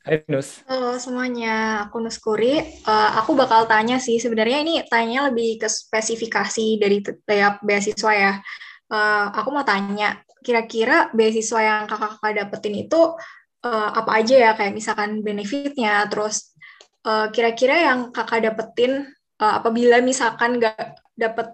Hai 0.05 0.21
Nus. 0.29 0.62
Halo 0.69 1.01
semuanya, 1.01 1.89
aku 1.89 1.97
Nuskuri. 1.97 2.62
Uh, 2.85 3.09
aku 3.17 3.33
bakal 3.33 3.65
tanya 3.65 3.97
sih, 3.97 4.21
sebenarnya 4.21 4.62
ini 4.62 4.85
tanya 4.85 5.33
lebih 5.33 5.57
ke 5.57 5.65
spesifikasi 5.65 6.77
dari 6.77 7.01
tiap 7.01 7.65
beasiswa 7.65 8.13
ya. 8.13 8.38
Uh, 8.85 9.33
aku 9.33 9.50
mau 9.50 9.65
tanya, 9.65 10.21
kira-kira 10.45 11.09
beasiswa 11.09 11.57
yang 11.57 11.81
kakak-kakak 11.89 12.38
dapetin 12.38 12.85
itu 12.85 13.17
uh, 13.65 13.89
apa 13.97 14.21
aja 14.21 14.35
ya, 14.38 14.51
kayak 14.53 14.77
misalkan 14.77 15.25
benefitnya, 15.25 16.05
terus 16.05 16.53
kira 17.01 17.33
kira-kira 17.33 17.75
yang 17.89 18.00
kakak 18.13 18.45
dapetin 18.45 19.09
uh, 19.41 19.53
apabila 19.57 20.05
misalkan 20.05 20.62
nggak 20.62 21.01
dapet 21.17 21.50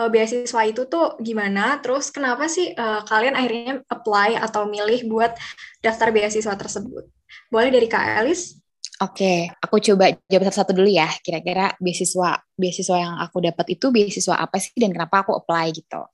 uh, 0.00 0.08
beasiswa 0.08 0.64
itu 0.64 0.88
tuh 0.88 1.20
gimana? 1.20 1.76
Terus 1.84 2.08
kenapa 2.08 2.48
sih 2.48 2.72
uh, 2.72 3.04
kalian 3.04 3.36
akhirnya 3.36 3.84
apply 3.92 4.40
atau 4.40 4.64
milih 4.64 5.12
buat 5.12 5.36
daftar 5.84 6.08
beasiswa 6.08 6.56
tersebut? 6.56 7.04
Boleh 7.52 7.70
dari 7.72 7.86
Kak 7.86 8.24
Elis? 8.24 8.62
Oke, 9.02 9.50
aku 9.58 9.82
coba 9.82 10.14
jawab 10.30 10.46
satu-satu 10.46 10.78
dulu 10.78 10.86
ya. 10.86 11.10
Kira-kira 11.26 11.74
beasiswa 11.82 12.38
beasiswa 12.54 12.96
yang 13.02 13.18
aku 13.18 13.42
dapat 13.42 13.74
itu 13.74 13.90
beasiswa 13.90 14.38
apa 14.38 14.62
sih 14.62 14.78
dan 14.78 14.94
kenapa 14.94 15.26
aku 15.26 15.34
apply 15.34 15.74
gitu. 15.74 16.06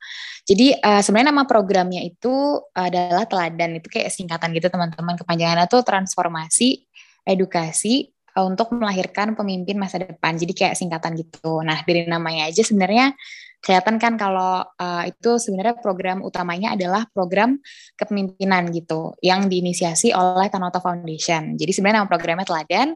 Jadi 0.49 0.73
uh, 0.81 1.05
sebenarnya 1.05 1.29
nama 1.29 1.45
programnya 1.45 2.01
itu 2.01 2.33
adalah 2.73 3.29
teladan 3.29 3.77
itu 3.77 3.93
kayak 3.93 4.09
singkatan 4.09 4.57
gitu 4.57 4.73
teman-teman. 4.73 5.21
Kepanjangannya 5.21 5.69
tuh 5.69 5.85
transformasi 5.85 6.89
edukasi 7.29 8.09
untuk 8.41 8.73
melahirkan 8.73 9.37
pemimpin 9.37 9.77
masa 9.77 10.01
depan. 10.01 10.41
Jadi 10.41 10.57
kayak 10.57 10.75
singkatan 10.79 11.13
gitu. 11.19 11.61
Nah, 11.61 11.83
dari 11.85 12.09
namanya 12.09 12.49
aja 12.49 12.63
sebenarnya 12.65 13.13
kelihatan 13.59 13.99
kan 13.99 14.15
kalau 14.15 14.63
uh, 14.63 15.05
itu 15.05 15.37
sebenarnya 15.43 15.77
program 15.83 16.23
utamanya 16.23 16.79
adalah 16.79 17.05
program 17.11 17.59
kepemimpinan 17.99 18.71
gitu 18.71 19.19
yang 19.19 19.51
diinisiasi 19.51 20.15
oleh 20.15 20.47
Tanoto 20.47 20.79
Foundation. 20.79 21.59
Jadi 21.59 21.71
sebenarnya 21.75 22.03
nama 22.03 22.11
programnya 22.11 22.47
Teladan 22.47 22.95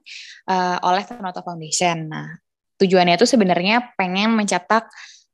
uh, 0.49 0.79
oleh 0.87 1.03
Tanoto 1.03 1.43
Foundation. 1.43 2.07
Nah, 2.07 2.31
tujuannya 2.79 3.19
itu 3.19 3.27
sebenarnya 3.27 3.95
pengen 3.99 4.39
mencetak 4.39 4.87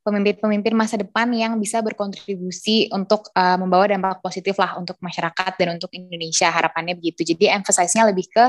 pemimpin-pemimpin 0.08 0.72
masa 0.72 0.96
depan 0.96 1.28
yang 1.36 1.60
bisa 1.60 1.84
berkontribusi 1.84 2.88
untuk 2.96 3.28
uh, 3.36 3.60
membawa 3.60 3.84
dampak 3.92 4.24
positif 4.24 4.56
lah 4.56 4.80
untuk 4.80 4.96
masyarakat 5.04 5.52
dan 5.60 5.76
untuk 5.76 5.92
Indonesia 5.92 6.48
harapannya 6.48 6.96
begitu. 6.96 7.28
Jadi 7.28 7.52
emphasize-nya 7.52 8.08
lebih 8.08 8.32
ke 8.32 8.44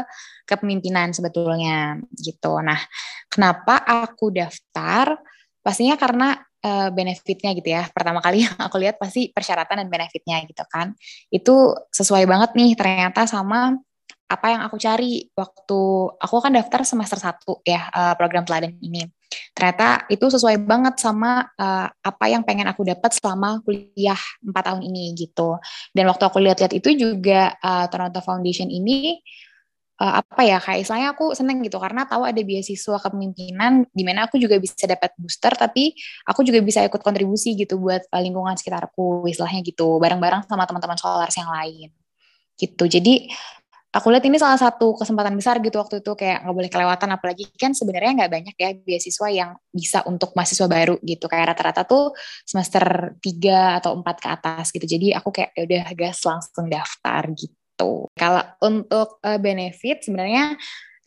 kepemimpinan 0.47 1.11
sebetulnya 1.11 1.99
gitu. 2.15 2.63
Nah, 2.63 2.79
kenapa 3.27 3.83
aku 3.83 4.31
daftar? 4.31 5.19
Pastinya 5.59 5.99
karena 5.99 6.39
uh, 6.63 6.89
benefitnya 6.91 7.51
gitu 7.55 7.69
ya. 7.71 7.87
Pertama 7.91 8.19
kali 8.23 8.45
yang 8.47 8.55
aku 8.65 8.75
lihat 8.79 8.99
pasti 8.99 9.31
persyaratan 9.31 9.85
dan 9.85 9.87
benefitnya 9.87 10.41
gitu 10.45 10.63
kan. 10.67 10.95
Itu 11.31 11.75
sesuai 11.91 12.25
banget 12.27 12.55
nih 12.55 12.75
ternyata 12.75 13.25
sama 13.27 13.77
apa 14.29 14.47
yang 14.53 14.61
aku 14.61 14.77
cari 14.77 15.25
waktu 15.33 15.81
aku 16.21 16.35
kan 16.37 16.53
daftar 16.53 16.85
semester 16.85 17.17
1 17.17 17.65
ya 17.65 17.89
uh, 17.89 18.13
program 18.13 18.45
teladan 18.45 18.77
ini. 18.77 19.09
Ternyata 19.57 20.05
itu 20.09 20.25
sesuai 20.29 20.61
banget 20.65 21.01
sama 21.01 21.49
uh, 21.57 21.87
apa 21.89 22.25
yang 22.29 22.45
pengen 22.45 22.69
aku 22.69 22.85
dapat 22.85 23.09
selama 23.17 23.61
kuliah 23.65 24.17
4 24.45 24.53
tahun 24.53 24.81
ini 24.85 25.17
gitu. 25.17 25.57
Dan 25.93 26.05
waktu 26.13 26.23
aku 26.29 26.37
lihat-lihat 26.45 26.77
itu 26.77 26.93
juga 26.93 27.57
uh, 27.57 27.89
Toronto 27.89 28.21
Foundation 28.21 28.69
ini 28.69 29.17
uh, 29.99 30.13
apa 30.23 30.41
ya 30.47 30.57
kayak 30.63 30.87
istilahnya 30.87 31.09
aku 31.13 31.35
seneng 31.35 31.59
gitu 31.61 31.77
karena 31.77 32.07
tahu 32.07 32.23
ada 32.23 32.39
beasiswa 32.39 32.97
kepemimpinan 33.03 33.85
di 33.91 34.03
mana 34.07 34.25
aku 34.25 34.39
juga 34.39 34.55
bisa 34.57 34.87
dapat 34.87 35.11
booster 35.19 35.53
tapi 35.53 35.93
aku 36.25 36.41
juga 36.47 36.63
bisa 36.63 36.81
ikut 36.87 37.03
kontribusi 37.03 37.53
gitu 37.59 37.77
buat 37.77 38.07
uh, 38.09 38.21
lingkungan 38.23 38.55
sekitarku 38.55 39.27
istilahnya 39.27 39.61
gitu 39.67 39.99
bareng-bareng 39.99 40.47
sama 40.47 40.63
teman-teman 40.65 40.97
scholars 40.97 41.35
yang 41.35 41.51
lain. 41.51 41.91
Gitu. 42.59 42.83
Jadi 42.91 43.31
aku 43.89 44.11
lihat 44.13 44.25
ini 44.27 44.37
salah 44.37 44.59
satu 44.59 44.93
kesempatan 44.99 45.33
besar 45.33 45.57
gitu 45.63 45.79
waktu 45.81 46.03
itu 46.03 46.11
kayak 46.13 46.45
nggak 46.45 46.55
boleh 46.55 46.69
kelewatan 46.69 47.09
apalagi 47.09 47.49
kan 47.57 47.73
sebenarnya 47.73 48.11
nggak 48.21 48.31
banyak 48.31 48.55
ya 48.59 48.69
beasiswa 48.77 49.27
yang 49.33 49.49
bisa 49.73 50.05
untuk 50.05 50.35
mahasiswa 50.37 50.67
baru 50.69 50.95
gitu 51.01 51.25
kayak 51.25 51.55
rata-rata 51.55 51.87
tuh 51.89 52.13
semester 52.45 53.15
3 53.17 53.79
atau 53.81 53.97
4 53.97 54.23
ke 54.23 54.27
atas 54.29 54.65
gitu. 54.75 54.85
Jadi 54.85 55.07
aku 55.15 55.29
kayak 55.33 55.51
ya 55.57 55.61
udah 55.65 55.85
gas 55.97 56.19
langsung 56.27 56.67
daftar 56.69 57.23
gitu 57.33 57.58
gitu. 57.79 58.11
Kalau 58.19 58.43
untuk 58.59 59.23
uh, 59.23 59.39
benefit 59.39 60.03
sebenarnya 60.03 60.59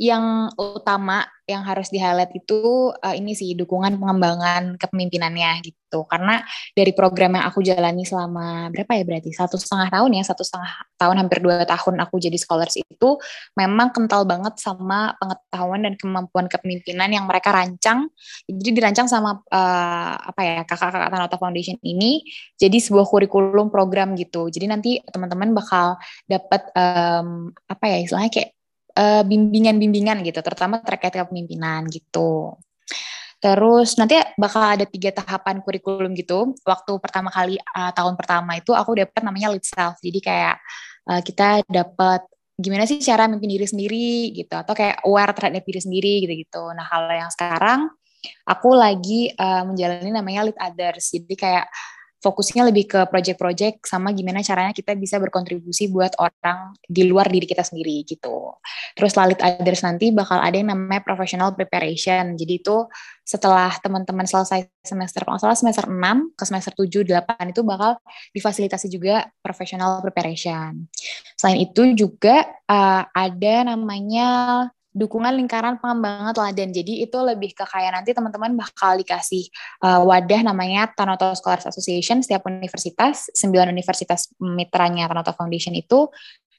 yang 0.03 0.51
utama 0.59 1.23
yang 1.47 1.63
harus 1.63 1.87
di 1.95 1.99
highlight 2.03 2.35
itu 2.35 2.91
uh, 2.91 3.15
ini 3.15 3.39
sih 3.39 3.55
dukungan 3.55 3.99
pengembangan 4.03 4.75
kepemimpinannya 4.75 5.63
gitu. 5.63 6.03
Karena 6.11 6.43
dari 6.75 6.91
program 6.91 7.39
yang 7.39 7.47
aku 7.47 7.63
jalani 7.63 8.03
selama 8.03 8.71
berapa 8.75 8.99
ya 8.99 9.07
berarti? 9.07 9.31
Satu 9.31 9.55
setengah 9.59 9.95
tahun 9.95 10.11
ya 10.19 10.23
satu 10.27 10.43
setengah 10.43 10.71
tahun 10.99 11.17
hampir 11.23 11.39
dua 11.39 11.63
tahun 11.63 12.03
aku 12.03 12.19
jadi 12.19 12.35
scholars 12.35 12.83
itu 12.83 13.11
memang 13.55 13.95
kental 13.95 14.27
banget 14.27 14.59
sama 14.59 15.15
pengetahuan 15.23 15.87
dan 15.87 15.95
kemampuan 15.95 16.47
kepemimpinan 16.51 17.11
yang 17.15 17.27
mereka 17.31 17.55
rancang. 17.55 18.11
Jadi 18.51 18.71
dirancang 18.75 19.07
sama 19.07 19.39
uh, 19.39 20.15
apa 20.19 20.41
ya 20.43 20.59
kakak-kakak 20.67 21.11
Tanota 21.15 21.37
Foundation 21.39 21.79
ini 21.87 22.27
jadi 22.59 22.79
sebuah 22.79 23.07
kurikulum 23.07 23.71
program 23.71 24.19
gitu. 24.19 24.51
Jadi 24.51 24.67
nanti 24.67 24.91
teman-teman 25.11 25.55
bakal 25.55 25.95
dapat 26.27 26.71
um, 26.75 27.55
apa 27.71 27.85
ya 27.87 27.99
istilahnya 28.03 28.31
kayak 28.35 28.51
Eh, 28.93 29.25
bimbingan-bimbingan 29.25 30.21
gitu, 30.21 30.45
terutama 30.45 30.85
terkait 30.85 31.17
kepemimpinan 31.17 31.89
gitu. 31.89 32.61
Terus 33.41 33.97
nanti 33.97 34.21
bakal 34.37 34.77
ada 34.77 34.85
tiga 34.85 35.09
tahapan 35.17 35.65
kurikulum 35.65 36.13
gitu. 36.13 36.53
Waktu 36.63 36.93
pertama 37.01 37.33
kali 37.33 37.57
uh, 37.57 37.91
tahun 37.97 38.15
pertama 38.21 38.55
itu 38.61 38.77
aku 38.77 39.01
dapat 39.01 39.25
namanya 39.25 39.49
lead 39.51 39.65
self. 39.65 39.97
Jadi 39.99 40.21
kayak 40.21 40.57
uh, 41.09 41.21
kita 41.25 41.65
dapat 41.67 42.23
gimana 42.61 42.85
sih 42.85 43.01
cara 43.01 43.27
memimpin 43.27 43.57
diri 43.57 43.67
sendiri 43.67 44.11
gitu 44.37 44.55
atau 44.55 44.77
kayak 44.77 45.01
aware 45.09 45.33
terhadap 45.35 45.65
diri 45.65 45.81
sendiri 45.81 46.13
gitu-gitu. 46.29 46.63
Nah, 46.77 46.85
kalau 46.87 47.11
yang 47.17 47.33
sekarang 47.33 47.81
aku 48.45 48.77
lagi 48.77 49.33
uh, 49.35 49.65
menjalani 49.67 50.13
namanya 50.13 50.53
lead 50.53 50.59
others. 50.61 51.11
Jadi 51.17 51.35
kayak 51.35 51.67
fokusnya 52.23 52.71
lebih 52.71 52.87
ke 52.87 53.01
project-project 53.11 53.83
sama 53.83 54.15
gimana 54.15 54.41
caranya 54.47 54.71
kita 54.71 54.95
bisa 54.95 55.19
berkontribusi 55.19 55.91
buat 55.91 56.15
orang 56.23 56.79
di 56.87 57.03
luar 57.11 57.27
diri 57.27 57.45
kita 57.51 57.67
sendiri 57.67 58.07
gitu. 58.07 58.55
Terus 58.95 59.19
lalit 59.19 59.43
others 59.43 59.83
nanti 59.83 60.15
bakal 60.15 60.39
ada 60.39 60.55
yang 60.55 60.71
namanya 60.71 61.03
professional 61.03 61.51
preparation. 61.51 62.39
Jadi 62.39 62.63
itu 62.63 62.87
setelah 63.27 63.75
teman-teman 63.83 64.23
selesai 64.23 64.71
semester 64.87 65.27
kalau 65.27 65.39
salah 65.43 65.59
semester 65.59 65.91
6 65.91 66.39
ke 66.39 66.45
semester 66.47 66.73
7 66.79 67.11
8 67.11 67.51
itu 67.51 67.61
bakal 67.67 67.99
difasilitasi 68.31 68.87
juga 68.87 69.27
professional 69.43 69.99
preparation. 69.99 70.87
Selain 71.35 71.59
itu 71.59 71.91
juga 71.99 72.47
uh, 72.71 73.03
ada 73.11 73.75
namanya 73.75 74.29
dukungan 74.93 75.33
lingkaran 75.33 75.81
pengembangan 75.81 76.37
teladan. 76.37 76.71
Jadi 76.71 77.05
itu 77.05 77.19
lebih 77.19 77.57
ke 77.57 77.65
kayak 77.65 77.97
nanti 77.97 78.13
teman-teman 78.13 78.53
bakal 78.55 79.01
dikasih 79.01 79.49
uh, 79.81 80.05
wadah 80.05 80.41
namanya 80.45 80.93
Tanoto 80.93 81.33
Scholars 81.33 81.65
Association 81.65 82.21
setiap 82.21 82.45
universitas, 82.45 83.33
sembilan 83.33 83.73
universitas 83.73 84.29
mitranya 84.39 85.09
Tanoto 85.09 85.33
Foundation 85.33 85.73
itu 85.73 86.13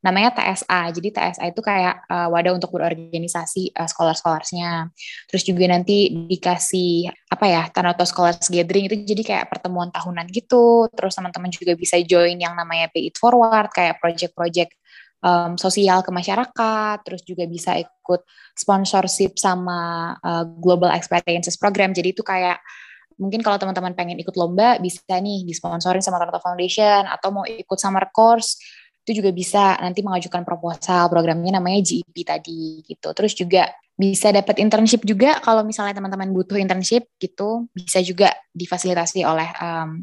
namanya 0.04 0.36
TSA. 0.36 0.92
Jadi 0.92 1.10
TSA 1.16 1.46
itu 1.48 1.62
kayak 1.64 2.10
uh, 2.12 2.28
wadah 2.28 2.52
untuk 2.60 2.76
berorganisasi 2.76 3.72
uh, 3.72 3.88
scholar-scholarsnya. 3.88 4.92
Terus 5.32 5.44
juga 5.48 5.64
nanti 5.72 6.12
dikasih 6.28 7.08
apa 7.32 7.46
ya 7.48 7.64
Tanoto 7.72 8.04
Scholars 8.04 8.52
Gathering 8.52 8.92
itu 8.92 8.96
jadi 9.08 9.24
kayak 9.24 9.46
pertemuan 9.48 9.90
tahunan 9.96 10.28
gitu. 10.30 10.92
Terus 10.92 11.16
teman-teman 11.16 11.50
juga 11.50 11.74
bisa 11.80 11.96
join 12.04 12.36
yang 12.36 12.54
namanya 12.54 12.92
Pay 12.92 13.10
It 13.10 13.16
Forward 13.16 13.72
kayak 13.72 14.04
project-project 14.04 14.76
um, 15.24 15.56
sosial 15.56 16.04
ke 16.04 16.12
masyarakat, 16.12 16.98
terus 17.08 17.24
juga 17.24 17.48
bisa 17.48 17.80
ikut 17.80 18.22
sponsorship 18.54 19.40
sama 19.40 20.14
uh, 20.20 20.46
Global 20.60 20.92
Experiences 20.92 21.56
Program. 21.56 21.96
Jadi 21.96 22.12
itu 22.12 22.22
kayak 22.22 22.60
mungkin 23.18 23.40
kalau 23.40 23.56
teman-teman 23.56 23.96
pengen 23.96 24.20
ikut 24.20 24.36
lomba 24.36 24.78
bisa 24.84 25.02
nih 25.08 25.48
disponsorin 25.48 26.04
sama 26.04 26.20
Toronto 26.20 26.42
Foundation 26.44 27.08
atau 27.08 27.30
mau 27.32 27.46
ikut 27.48 27.78
summer 27.80 28.10
course 28.12 28.60
itu 29.04 29.20
juga 29.20 29.36
bisa 29.36 29.76
nanti 29.84 30.00
mengajukan 30.00 30.48
proposal 30.48 31.12
programnya 31.12 31.60
namanya 31.60 31.84
GEP 31.84 32.24
tadi 32.24 32.80
gitu. 32.88 33.12
Terus 33.12 33.36
juga 33.36 33.68
bisa 33.94 34.34
dapat 34.34 34.58
internship 34.58 35.06
juga 35.06 35.38
kalau 35.38 35.62
misalnya 35.62 35.94
teman-teman 35.94 36.34
butuh 36.34 36.58
internship 36.58 37.14
gitu 37.22 37.70
bisa 37.78 38.02
juga 38.02 38.34
difasilitasi 38.50 39.22
oleh 39.22 39.46
um, 39.62 40.02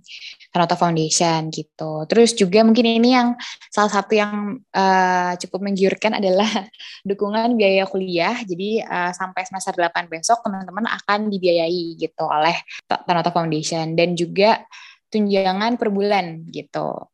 Foundation 0.78 1.50
gitu. 1.50 2.06
Terus 2.06 2.38
juga 2.38 2.62
mungkin 2.62 2.87
ini 2.87 3.18
yang 3.18 3.35
salah 3.66 3.90
satu 3.90 4.14
yang 4.14 4.62
uh, 4.75 5.35
cukup 5.42 5.66
menggiurkan 5.66 6.23
adalah 6.23 6.47
dukungan 7.09 7.59
biaya 7.59 7.87
kuliah. 7.90 8.38
Jadi 8.47 8.78
uh, 8.82 9.11
sampai 9.11 9.42
semester 9.47 9.75
8 9.75 10.06
besok 10.06 10.42
teman-teman 10.47 10.87
akan 10.87 11.26
dibiayai 11.26 11.99
gitu 11.99 12.26
oleh 12.30 12.54
Tanoto 12.87 13.35
Foundation 13.35 13.99
dan 13.99 14.14
juga 14.14 14.62
tunjangan 15.11 15.75
per 15.75 15.90
bulan 15.90 16.47
gitu. 16.54 17.11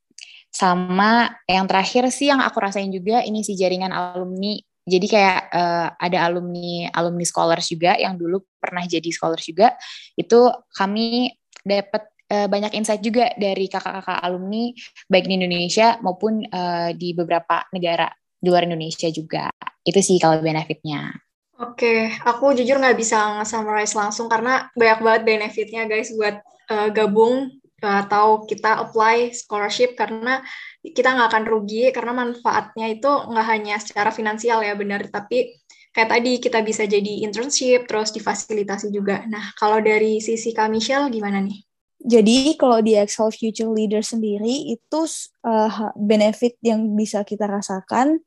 Sama 0.53 1.29
yang 1.49 1.69
terakhir 1.69 2.09
sih 2.13 2.29
yang 2.33 2.41
aku 2.41 2.61
rasain 2.61 2.89
juga 2.93 3.21
ini 3.25 3.45
sih 3.45 3.57
jaringan 3.57 3.93
alumni 3.93 4.57
jadi 4.87 5.07
kayak 5.11 5.41
uh, 5.51 5.89
ada 5.99 6.19
alumni 6.31 6.87
alumni 6.95 7.27
scholars 7.27 7.67
juga 7.67 7.99
yang 7.99 8.15
dulu 8.15 8.47
pernah 8.63 8.87
jadi 8.87 9.11
scholars 9.11 9.43
juga 9.43 9.75
itu 10.15 10.47
kami 10.79 11.35
dapat 11.67 12.07
uh, 12.31 12.47
banyak 12.47 12.79
insight 12.79 13.03
juga 13.03 13.35
dari 13.35 13.67
kakak-kakak 13.67 14.23
alumni 14.23 14.71
baik 15.11 15.27
di 15.27 15.35
Indonesia 15.35 15.99
maupun 15.99 16.47
uh, 16.47 16.95
di 16.95 17.13
beberapa 17.19 17.67
negara 17.75 18.07
di 18.39 18.47
luar 18.47 18.69
Indonesia 18.69 19.11
juga 19.11 19.51
Itu 19.87 20.03
sih 20.03 20.19
kalau 20.19 20.43
benefitnya. 20.43 21.15
Oke, 21.63 22.11
aku 22.27 22.53
jujur 22.59 22.77
nggak 22.77 22.99
bisa 22.99 23.39
nge-summarize 23.39 23.95
langsung 23.95 24.27
karena 24.27 24.69
banyak 24.75 25.01
banget 25.01 25.23
benefitnya 25.25 25.87
guys 25.87 26.13
buat 26.13 26.43
uh, 26.69 26.91
gabung 26.91 27.49
atau 27.87 28.43
kita 28.43 28.83
apply 28.83 29.31
scholarship 29.31 29.95
karena 29.95 30.43
kita 30.83 31.15
nggak 31.15 31.29
akan 31.31 31.45
rugi 31.47 31.91
karena 31.95 32.13
manfaatnya 32.15 32.87
itu 32.91 33.07
nggak 33.07 33.47
hanya 33.47 33.77
secara 33.79 34.11
finansial 34.11 34.63
ya 34.67 34.75
benar, 34.75 35.07
tapi 35.07 35.55
kayak 35.95 36.11
tadi 36.13 36.33
kita 36.43 36.61
bisa 36.61 36.85
jadi 36.85 37.25
internship 37.25 37.89
terus 37.89 38.13
difasilitasi 38.13 38.93
juga. 38.93 39.25
Nah, 39.31 39.57
kalau 39.57 39.81
dari 39.81 40.21
sisi 40.21 40.53
Kak 40.53 40.69
Michelle 40.69 41.09
gimana 41.09 41.41
nih? 41.41 41.65
Jadi 41.97 42.55
kalau 42.61 42.85
di 42.85 42.95
Excel 42.95 43.33
Future 43.33 43.73
Leader 43.73 44.05
sendiri 44.05 44.71
itu 44.71 45.01
uh, 45.43 45.91
benefit 45.97 46.61
yang 46.61 46.93
bisa 46.93 47.25
kita 47.25 47.49
rasakan 47.49 48.21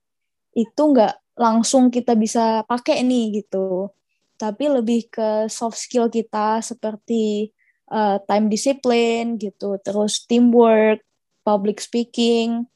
itu 0.57 0.81
nggak 0.81 1.37
langsung 1.37 1.87
kita 1.93 2.17
bisa 2.17 2.65
pakai 2.65 3.05
nih 3.05 3.45
gitu. 3.45 3.93
Tapi 4.35 4.67
lebih 4.67 5.07
ke 5.07 5.47
soft 5.47 5.77
skill 5.77 6.09
kita 6.09 6.59
seperti 6.65 7.53
uh, 7.91 8.17
time 8.25 8.47
discipline 8.47 9.35
gitu, 9.41 9.77
terus 9.83 10.23
teamwork, 10.25 11.03
public 11.43 11.81
speaking, 11.81 12.69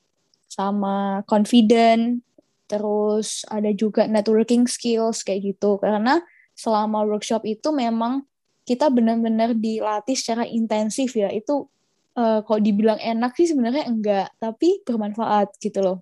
sama 0.50 1.22
confident, 1.26 2.22
terus 2.70 3.46
ada 3.50 3.70
juga 3.74 4.06
networking 4.06 4.66
skills 4.70 5.26
kayak 5.26 5.56
gitu. 5.56 5.78
Karena 5.82 6.22
selama 6.54 7.06
workshop 7.06 7.46
itu 7.46 7.70
memang 7.74 8.26
kita 8.64 8.88
benar-benar 8.90 9.58
dilatih 9.58 10.18
secara 10.18 10.46
intensif 10.46 11.14
ya. 11.18 11.30
Itu 11.34 11.70
uh, 12.18 12.42
kalau 12.46 12.60
dibilang 12.62 12.98
enak 13.02 13.34
sih 13.38 13.50
sebenarnya 13.50 13.90
enggak, 13.90 14.28
tapi 14.38 14.82
bermanfaat 14.86 15.58
gitu 15.62 15.82
loh 15.82 16.00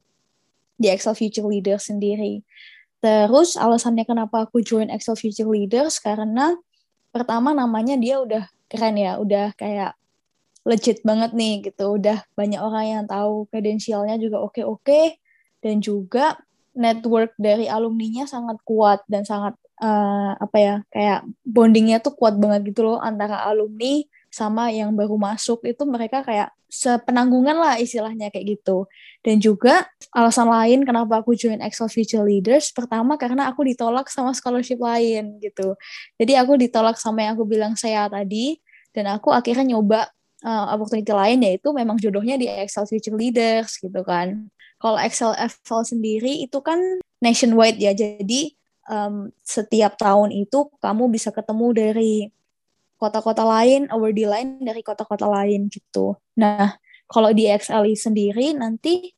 di 0.81 0.89
Excel 0.89 1.13
Future 1.13 1.45
Leaders 1.45 1.87
sendiri. 1.87 2.41
Terus 3.01 3.57
alasannya 3.57 4.05
kenapa 4.05 4.45
aku 4.45 4.61
join 4.61 4.89
Excel 4.93 5.17
Future 5.17 5.49
Leaders 5.49 5.97
karena 5.97 6.53
pertama 7.11 7.51
namanya 7.51 7.99
dia 7.99 8.19
udah 8.23 8.47
keren 8.71 8.95
ya, 8.97 9.19
udah 9.19 9.53
kayak 9.59 9.93
legit 10.63 11.03
banget 11.03 11.31
nih 11.35 11.71
gitu, 11.71 11.99
udah 11.99 12.23
banyak 12.33 12.61
orang 12.61 12.85
yang 12.87 13.03
tahu 13.05 13.45
kredensialnya 13.51 14.17
juga 14.17 14.41
oke-oke. 14.41 15.19
Dan 15.61 15.77
juga 15.77 16.41
network 16.73 17.35
dari 17.37 17.67
alumninya 17.67 18.25
sangat 18.25 18.57
kuat 18.65 19.03
dan 19.05 19.27
sangat 19.27 19.53
uh, 19.83 20.33
apa 20.39 20.57
ya 20.57 20.75
kayak 20.93 21.27
bondingnya 21.43 21.99
tuh 21.99 22.15
kuat 22.15 22.39
banget 22.39 22.71
gitu 22.71 22.87
loh 22.87 22.97
antara 23.01 23.43
alumni 23.43 24.05
sama 24.31 24.71
yang 24.71 24.95
baru 24.95 25.19
masuk 25.19 25.59
itu 25.67 25.83
mereka 25.83 26.23
kayak 26.23 26.55
sepenanggungan 26.71 27.59
lah 27.59 27.75
istilahnya 27.75 28.31
kayak 28.31 28.57
gitu. 28.57 28.87
Dan 29.19 29.43
juga 29.43 29.85
alasan 30.15 30.47
lain 30.47 30.87
kenapa 30.87 31.19
aku 31.19 31.35
join 31.35 31.59
Excel 31.59 31.91
Future 31.91 32.23
Leaders, 32.23 32.71
pertama 32.71 33.19
karena 33.19 33.51
aku 33.51 33.67
ditolak 33.67 34.07
sama 34.07 34.31
scholarship 34.31 34.79
lain 34.79 35.37
gitu. 35.43 35.75
Jadi 36.15 36.33
aku 36.39 36.55
ditolak 36.55 36.95
sama 36.95 37.27
yang 37.27 37.35
aku 37.35 37.43
bilang 37.43 37.75
saya 37.75 38.07
tadi, 38.07 38.57
dan 38.95 39.11
aku 39.11 39.35
akhirnya 39.35 39.75
nyoba 39.75 40.07
uh, 40.47 40.65
opportunity 40.73 41.11
lain 41.11 41.39
yaitu 41.43 41.69
memang 41.75 41.99
jodohnya 41.99 42.39
di 42.39 42.47
Excel 42.47 42.87
Future 42.87 43.19
Leaders 43.19 43.75
gitu 43.77 44.01
kan. 44.07 44.47
Kalau 44.81 44.97
Excel 44.97 45.35
FL 45.37 45.85
sendiri 45.85 46.41
itu 46.41 46.57
kan 46.63 46.79
nationwide 47.21 47.77
ya, 47.77 47.93
jadi 47.93 48.55
um, 48.89 49.29
setiap 49.45 49.99
tahun 49.99 50.33
itu 50.33 50.71
kamu 50.81 51.11
bisa 51.13 51.29
ketemu 51.29 51.67
dari 51.75 52.13
kota-kota 53.01 53.41
lain, 53.41 53.89
awardee 53.89 54.29
lain 54.29 54.61
dari 54.61 54.85
kota-kota 54.85 55.25
lain 55.25 55.73
gitu. 55.73 56.13
Nah, 56.37 56.77
kalau 57.09 57.33
di 57.33 57.49
XLI 57.49 57.97
sendiri 57.97 58.53
nanti 58.53 59.09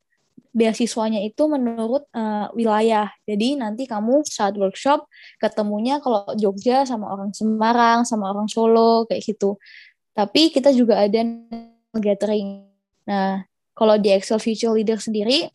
beasiswanya 0.55 1.19
itu 1.19 1.43
menurut 1.51 2.07
uh, 2.15 2.47
wilayah. 2.55 3.11
Jadi 3.27 3.59
nanti 3.59 3.83
kamu 3.83 4.23
saat 4.23 4.55
workshop 4.55 5.03
ketemunya 5.41 5.99
kalau 5.99 6.23
Jogja 6.39 6.87
sama 6.87 7.11
orang 7.11 7.35
Semarang, 7.35 8.07
sama 8.07 8.31
orang 8.31 8.47
Solo 8.47 9.03
kayak 9.09 9.19
gitu. 9.27 9.59
Tapi 10.15 10.53
kita 10.53 10.71
juga 10.71 11.03
ada 11.03 11.19
gathering. 11.97 12.63
Nah, 13.03 13.43
kalau 13.75 13.99
di 13.99 14.13
Excel 14.13 14.39
Future 14.39 14.71
Leader 14.77 15.01
sendiri 15.01 15.51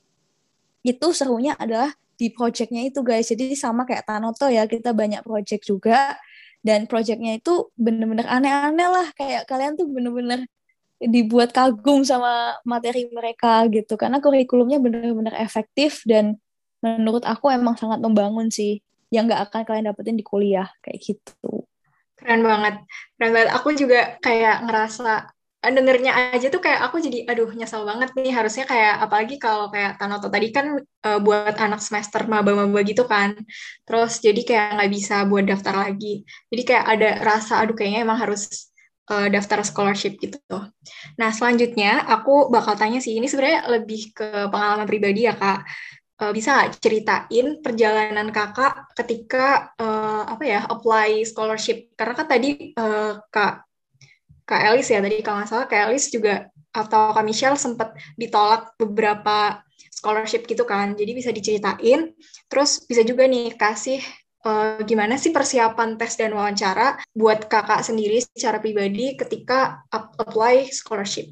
itu 0.82 1.06
serunya 1.16 1.56
adalah 1.56 1.94
di 2.18 2.28
projectnya 2.34 2.82
itu 2.82 3.00
guys. 3.00 3.30
Jadi 3.30 3.54
sama 3.54 3.86
kayak 3.86 4.04
Tanoto 4.04 4.50
ya, 4.50 4.66
kita 4.66 4.90
banyak 4.90 5.22
project 5.22 5.62
juga 5.64 6.18
dan 6.62 6.90
projectnya 6.90 7.38
itu 7.38 7.70
bener-bener 7.78 8.26
aneh-aneh 8.26 8.88
lah. 8.88 9.08
Kayak 9.14 9.46
kalian 9.46 9.78
tuh 9.78 9.86
bener-bener 9.86 10.46
dibuat 10.98 11.54
kagum 11.54 12.02
sama 12.02 12.58
materi 12.66 13.06
mereka 13.10 13.64
gitu. 13.70 13.94
Karena 13.94 14.18
kurikulumnya 14.18 14.82
bener-bener 14.82 15.34
efektif 15.38 16.02
dan 16.02 16.38
menurut 16.82 17.22
aku 17.22 17.50
emang 17.50 17.78
sangat 17.78 18.02
membangun 18.02 18.50
sih. 18.50 18.82
Yang 19.08 19.32
nggak 19.32 19.42
akan 19.48 19.62
kalian 19.64 19.86
dapetin 19.88 20.18
di 20.18 20.26
kuliah. 20.26 20.68
Kayak 20.82 20.98
gitu. 21.00 21.64
Keren 22.18 22.42
banget. 22.42 22.82
Keren 23.16 23.30
banget. 23.32 23.50
Aku 23.54 23.68
juga 23.78 24.18
kayak 24.18 24.66
ngerasa 24.66 25.30
dengernya 25.58 26.12
aja 26.30 26.46
tuh 26.54 26.62
kayak 26.62 26.86
aku 26.86 27.02
jadi 27.02 27.26
aduh 27.26 27.50
nyesel 27.50 27.82
banget 27.82 28.14
nih. 28.14 28.30
Harusnya 28.30 28.64
kayak 28.64 28.94
apalagi 29.02 29.36
kalau 29.42 29.66
kayak 29.74 29.98
Tanoto 29.98 30.30
tadi 30.30 30.54
kan 30.54 30.78
uh, 30.78 31.18
buat 31.18 31.54
anak 31.58 31.82
semester 31.82 32.22
maba-maba 32.30 32.80
gitu 32.86 33.02
kan. 33.10 33.34
Terus 33.82 34.22
jadi 34.22 34.40
kayak 34.46 34.66
nggak 34.78 34.90
bisa 34.94 35.26
buat 35.26 35.44
daftar 35.50 35.74
lagi. 35.90 36.22
Jadi 36.50 36.62
kayak 36.62 36.84
ada 36.86 37.08
rasa 37.26 37.58
aduh 37.62 37.74
kayaknya 37.74 38.06
emang 38.06 38.18
harus 38.22 38.70
uh, 39.10 39.26
daftar 39.26 39.66
scholarship 39.66 40.14
gitu. 40.22 40.38
Nah 41.18 41.30
selanjutnya 41.34 42.06
aku 42.06 42.54
bakal 42.54 42.78
tanya 42.78 43.02
sih 43.02 43.18
ini 43.18 43.26
sebenarnya 43.26 43.66
lebih 43.66 44.14
ke 44.14 44.28
pengalaman 44.52 44.86
pribadi 44.86 45.26
ya 45.26 45.34
kak. 45.34 45.66
Uh, 46.18 46.34
bisa 46.34 46.50
nggak 46.50 46.82
ceritain 46.82 47.46
perjalanan 47.62 48.34
kakak 48.34 48.90
ketika 48.94 49.74
uh, 49.78 50.26
apa 50.26 50.42
ya 50.46 50.60
apply 50.66 51.22
scholarship? 51.26 51.94
Karena 51.98 52.14
kan 52.14 52.26
tadi 52.30 52.74
uh, 52.78 53.22
kak 53.30 53.67
Kak 54.48 54.62
Elis 54.64 54.88
ya 54.88 55.04
tadi 55.04 55.20
kalau 55.20 55.44
nggak 55.44 55.50
salah 55.52 55.66
Kak 55.68 55.92
Elis 55.92 56.08
juga 56.08 56.48
atau 56.72 57.12
Kak 57.12 57.24
Michelle 57.26 57.60
sempat 57.60 57.92
ditolak 58.16 58.72
beberapa 58.80 59.60
scholarship 59.92 60.48
gitu 60.48 60.64
kan. 60.64 60.96
Jadi 60.96 61.12
bisa 61.12 61.28
diceritain. 61.28 62.16
Terus 62.48 62.80
bisa 62.88 63.04
juga 63.04 63.28
nih 63.28 63.52
kasih 63.60 64.00
uh, 64.48 64.80
gimana 64.88 65.20
sih 65.20 65.34
persiapan 65.34 66.00
tes 66.00 66.16
dan 66.16 66.32
wawancara 66.32 66.96
buat 67.12 67.44
kakak 67.50 67.84
sendiri 67.84 68.24
secara 68.24 68.62
pribadi 68.62 69.18
ketika 69.18 69.84
apply 69.92 70.72
scholarship. 70.72 71.28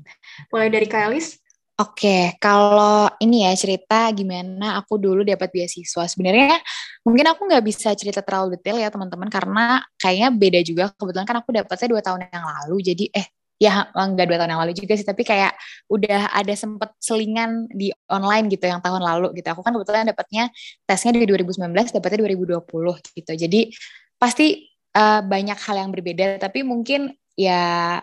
Mulai 0.52 0.68
dari 0.68 0.86
Kak 0.90 1.08
Elis. 1.08 1.40
Oke, 1.76 2.32
kalau 2.40 3.04
ini 3.20 3.44
ya 3.44 3.52
cerita 3.52 4.08
gimana 4.16 4.80
aku 4.80 4.96
dulu 4.96 5.20
dapat 5.20 5.52
beasiswa. 5.52 6.08
Sebenarnya 6.08 6.56
mungkin 7.04 7.28
aku 7.28 7.44
nggak 7.44 7.60
bisa 7.68 7.92
cerita 7.92 8.24
terlalu 8.24 8.56
detail 8.56 8.80
ya 8.80 8.88
teman-teman 8.88 9.28
karena 9.28 9.84
kayaknya 10.00 10.28
beda 10.32 10.60
juga. 10.64 10.84
Kebetulan 10.96 11.28
kan 11.28 11.36
aku 11.44 11.52
dapatnya 11.52 11.88
dua 11.92 12.00
tahun 12.00 12.20
yang 12.32 12.46
lalu, 12.48 12.76
jadi 12.80 13.04
eh 13.12 13.26
ya 13.60 13.92
nggak 13.92 14.24
dua 14.24 14.36
tahun 14.40 14.50
yang 14.56 14.62
lalu 14.64 14.72
juga 14.72 14.96
sih, 14.96 15.04
tapi 15.04 15.20
kayak 15.20 15.52
udah 15.92 16.32
ada 16.32 16.54
sempet 16.56 16.96
selingan 16.96 17.68
di 17.68 17.92
online 18.08 18.48
gitu 18.48 18.64
yang 18.72 18.80
tahun 18.80 19.04
lalu 19.04 19.36
gitu. 19.36 19.48
Aku 19.52 19.60
kan 19.60 19.76
kebetulan 19.76 20.08
dapatnya 20.08 20.48
tesnya 20.88 21.12
di 21.12 21.28
2019, 21.28 21.92
dapatnya 21.92 22.18
2020 22.24 23.04
gitu. 23.20 23.32
Jadi 23.36 23.68
pasti 24.16 24.64
uh, 24.96 25.20
banyak 25.20 25.60
hal 25.60 25.76
yang 25.76 25.92
berbeda, 25.92 26.40
tapi 26.40 26.64
mungkin 26.64 27.12
ya 27.36 28.00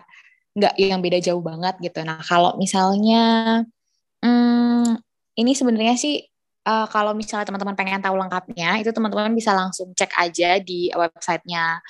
nggak 0.54 0.74
yang 0.78 1.02
beda 1.02 1.18
jauh 1.18 1.42
banget 1.42 1.74
gitu. 1.82 2.00
Nah 2.06 2.22
kalau 2.22 2.54
misalnya 2.54 3.22
hmm, 4.22 4.98
ini 5.34 5.52
sebenarnya 5.52 5.94
sih 5.98 6.22
uh, 6.66 6.86
kalau 6.88 7.12
misalnya 7.12 7.46
teman-teman 7.50 7.76
pengen 7.76 8.00
tahu 8.00 8.14
lengkapnya 8.14 8.78
itu 8.80 8.90
teman-teman 8.94 9.34
bisa 9.34 9.52
langsung 9.52 9.90
cek 9.92 10.14
aja 10.14 10.62
di 10.62 10.94
websitenya 10.94 11.82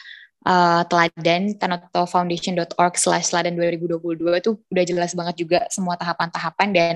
uh, 0.48 0.82
teladan 0.88 1.56
tanotofoundation.org 1.56 2.94
slash 2.96 3.32
teladan 3.32 3.56
2022 3.56 4.20
itu 4.40 4.50
udah 4.56 4.84
jelas 4.84 5.12
banget 5.16 5.34
juga 5.40 5.58
semua 5.72 5.96
tahapan-tahapan 6.00 6.68
dan 6.72 6.94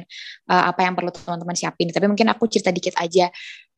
uh, 0.48 0.72
apa 0.72 0.84
yang 0.84 0.94
perlu 0.94 1.10
teman-teman 1.12 1.56
siapin. 1.56 1.88
Tapi 1.90 2.06
mungkin 2.06 2.28
aku 2.32 2.46
cerita 2.46 2.72
dikit 2.72 2.94
aja 3.00 3.32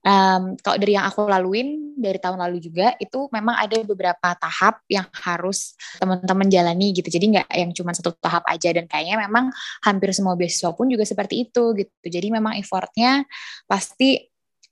um, 0.05 0.57
kalau 0.61 0.77
dari 0.81 0.97
yang 0.97 1.07
aku 1.09 1.29
laluin 1.29 1.93
dari 2.01 2.17
tahun 2.17 2.41
lalu 2.41 2.59
juga 2.65 2.97
itu 2.97 3.29
memang 3.29 3.57
ada 3.61 3.77
beberapa 3.85 4.33
tahap 4.41 4.81
yang 4.89 5.05
harus 5.13 5.77
teman-teman 6.01 6.49
jalani 6.49 6.97
gitu. 6.97 7.09
Jadi 7.13 7.37
nggak 7.37 7.49
yang 7.53 7.71
cuma 7.77 7.93
satu 7.93 8.17
tahap 8.17 8.45
aja. 8.49 8.73
Dan 8.73 8.89
kayaknya 8.89 9.21
memang 9.21 9.53
hampir 9.85 10.13
semua 10.17 10.35
beasiswa 10.37 10.73
pun 10.73 10.89
juga 10.89 11.05
seperti 11.05 11.49
itu 11.49 11.77
gitu. 11.77 12.07
Jadi 12.09 12.29
memang 12.33 12.57
effortnya 12.57 13.25
pasti 13.69 14.31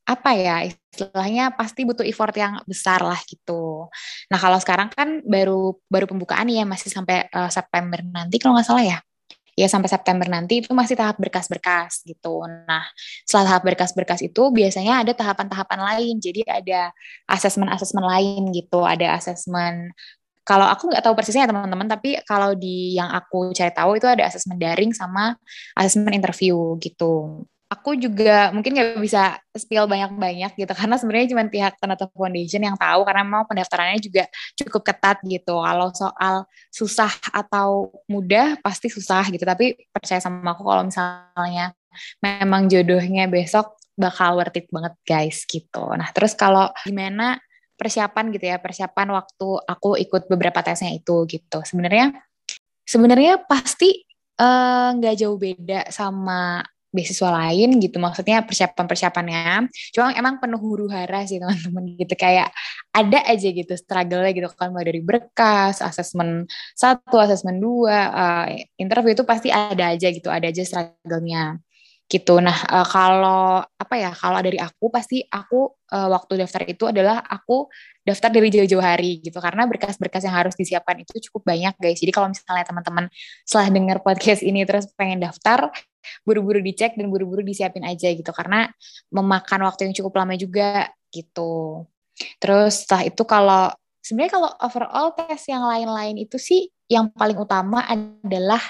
apa 0.08 0.32
ya 0.32 0.64
istilahnya 0.64 1.52
pasti 1.52 1.84
butuh 1.84 2.00
effort 2.08 2.32
yang 2.32 2.64
besar 2.64 3.04
lah 3.04 3.20
gitu. 3.28 3.92
Nah 4.32 4.38
kalau 4.40 4.56
sekarang 4.56 4.88
kan 4.88 5.20
baru 5.28 5.76
baru 5.84 6.08
pembukaan 6.08 6.48
ya 6.48 6.64
masih 6.64 6.88
sampai 6.88 7.28
uh, 7.28 7.52
September 7.52 8.00
nanti 8.00 8.40
kalau 8.40 8.56
nggak 8.56 8.64
salah 8.64 8.84
ya 8.88 8.98
ya 9.58 9.66
sampai 9.66 9.90
September 9.90 10.26
nanti 10.30 10.62
itu 10.62 10.70
masih 10.70 10.94
tahap 10.94 11.18
berkas-berkas 11.18 12.06
gitu. 12.06 12.46
Nah, 12.46 12.86
setelah 13.26 13.44
tahap 13.54 13.62
berkas-berkas 13.66 14.22
itu 14.22 14.42
biasanya 14.54 15.02
ada 15.02 15.12
tahapan-tahapan 15.18 15.80
lain. 15.82 16.14
Jadi 16.22 16.46
ada 16.46 16.94
asesmen-asesmen 17.26 18.04
lain 18.06 18.54
gitu, 18.54 18.86
ada 18.86 19.18
asesmen 19.18 19.90
kalau 20.48 20.64
aku 20.64 20.88
nggak 20.88 21.04
tahu 21.04 21.12
persisnya 21.12 21.44
ya 21.44 21.50
teman-teman, 21.52 21.84
tapi 21.84 22.16
kalau 22.24 22.56
di 22.56 22.96
yang 22.96 23.12
aku 23.12 23.52
cari 23.52 23.68
tahu 23.68 24.00
itu 24.00 24.08
ada 24.08 24.24
asesmen 24.24 24.56
daring 24.56 24.96
sama 24.96 25.36
asesmen 25.76 26.16
interview 26.16 26.56
gitu. 26.80 27.44
Aku 27.68 28.00
juga 28.00 28.48
mungkin 28.56 28.72
nggak 28.72 28.96
bisa 28.96 29.36
spill 29.52 29.84
banyak-banyak 29.84 30.56
gitu 30.56 30.72
karena 30.72 30.96
sebenarnya 30.96 31.36
cuma 31.36 31.44
pihak 31.52 31.76
Tanata 31.76 32.08
Foundation 32.16 32.64
yang 32.64 32.80
tahu 32.80 33.04
karena 33.04 33.22
memang 33.28 33.44
pendaftarannya 33.44 34.00
juga 34.00 34.24
cukup 34.56 34.82
ketat 34.88 35.20
gitu. 35.28 35.60
Kalau 35.60 35.92
soal 35.92 36.48
susah 36.72 37.12
atau 37.28 37.92
mudah 38.08 38.56
pasti 38.64 38.88
susah 38.88 39.28
gitu. 39.28 39.44
Tapi 39.44 39.76
percaya 39.92 40.16
sama 40.16 40.56
aku 40.56 40.64
kalau 40.64 40.88
misalnya 40.88 41.76
memang 42.24 42.72
jodohnya 42.72 43.28
besok 43.28 43.76
bakal 44.00 44.40
worth 44.40 44.56
it 44.56 44.66
banget 44.72 44.94
guys 45.04 45.44
gitu. 45.44 45.84
Nah 45.92 46.08
terus 46.16 46.32
kalau 46.32 46.72
gimana 46.88 47.36
persiapan 47.76 48.32
gitu 48.32 48.44
ya 48.48 48.56
persiapan 48.58 49.12
waktu 49.12 49.48
aku 49.68 50.00
ikut 50.00 50.24
beberapa 50.32 50.64
tesnya 50.64 50.96
itu 50.96 51.28
gitu. 51.28 51.60
Sebenarnya 51.68 52.16
sebenarnya 52.88 53.44
pasti 53.44 54.08
eh, 54.40 54.88
nggak 54.96 55.14
uh, 55.14 55.18
jauh 55.20 55.36
beda 55.36 55.92
sama 55.92 56.64
beasiswa 56.88 57.28
lain 57.28 57.76
gitu 57.84 58.00
maksudnya 58.00 58.40
persiapan 58.40 58.84
persiapannya 58.88 59.68
cuma 59.92 60.16
emang 60.16 60.40
penuh 60.40 60.56
huru 60.56 60.88
hara 60.88 61.28
sih 61.28 61.36
teman-teman 61.36 61.84
gitu 62.00 62.14
kayak 62.16 62.48
ada 62.96 63.20
aja 63.28 63.48
gitu 63.52 63.72
struggle-nya 63.76 64.32
gitu 64.32 64.48
kan 64.56 64.72
mulai 64.72 64.88
dari 64.88 65.04
berkas 65.04 65.84
asesmen 65.84 66.48
satu 66.72 67.20
asesmen 67.20 67.60
dua 67.60 67.98
uh, 68.08 68.46
interview 68.80 69.12
itu 69.12 69.24
pasti 69.28 69.52
ada 69.52 69.92
aja 69.92 70.08
gitu 70.08 70.32
ada 70.32 70.48
aja 70.48 70.64
struggle-nya 70.64 71.60
gitu. 72.08 72.40
Nah, 72.40 72.56
uh, 72.72 72.88
kalau 72.88 73.60
apa 73.60 73.94
ya? 74.00 74.10
Kalau 74.16 74.40
dari 74.40 74.56
aku 74.56 74.88
pasti 74.88 75.20
aku 75.28 75.68
uh, 75.92 76.08
waktu 76.08 76.40
daftar 76.40 76.64
itu 76.64 76.88
adalah 76.88 77.20
aku 77.20 77.68
daftar 78.00 78.32
dari 78.32 78.48
jauh-jauh 78.48 78.80
hari 78.80 79.20
gitu 79.20 79.36
karena 79.44 79.68
berkas-berkas 79.68 80.24
yang 80.24 80.32
harus 80.32 80.56
disiapkan 80.56 80.96
itu 81.04 81.20
cukup 81.28 81.52
banyak, 81.52 81.76
guys. 81.76 82.00
Jadi 82.00 82.08
kalau 82.08 82.32
misalnya 82.32 82.64
teman-teman 82.64 83.12
setelah 83.44 83.68
dengar 83.68 83.98
podcast 84.00 84.40
ini 84.40 84.64
terus 84.64 84.88
pengen 84.96 85.20
daftar, 85.20 85.68
buru-buru 86.22 86.60
dicek 86.62 86.94
dan 86.98 87.08
buru-buru 87.08 87.42
disiapin 87.42 87.84
aja 87.84 88.10
gitu. 88.12 88.30
Karena 88.30 88.68
memakan 89.12 89.66
waktu 89.68 89.90
yang 89.90 89.94
cukup 89.96 90.24
lama 90.24 90.34
juga 90.34 90.88
gitu. 91.14 91.84
Terus 92.42 92.84
setelah 92.84 93.04
itu 93.06 93.22
kalau 93.24 93.64
sebenarnya 94.02 94.32
kalau 94.40 94.50
overall 94.64 95.08
tes 95.14 95.44
yang 95.46 95.62
lain-lain 95.64 96.16
itu 96.18 96.40
sih 96.40 96.70
yang 96.88 97.12
paling 97.12 97.36
utama 97.36 97.84
adalah 97.84 98.62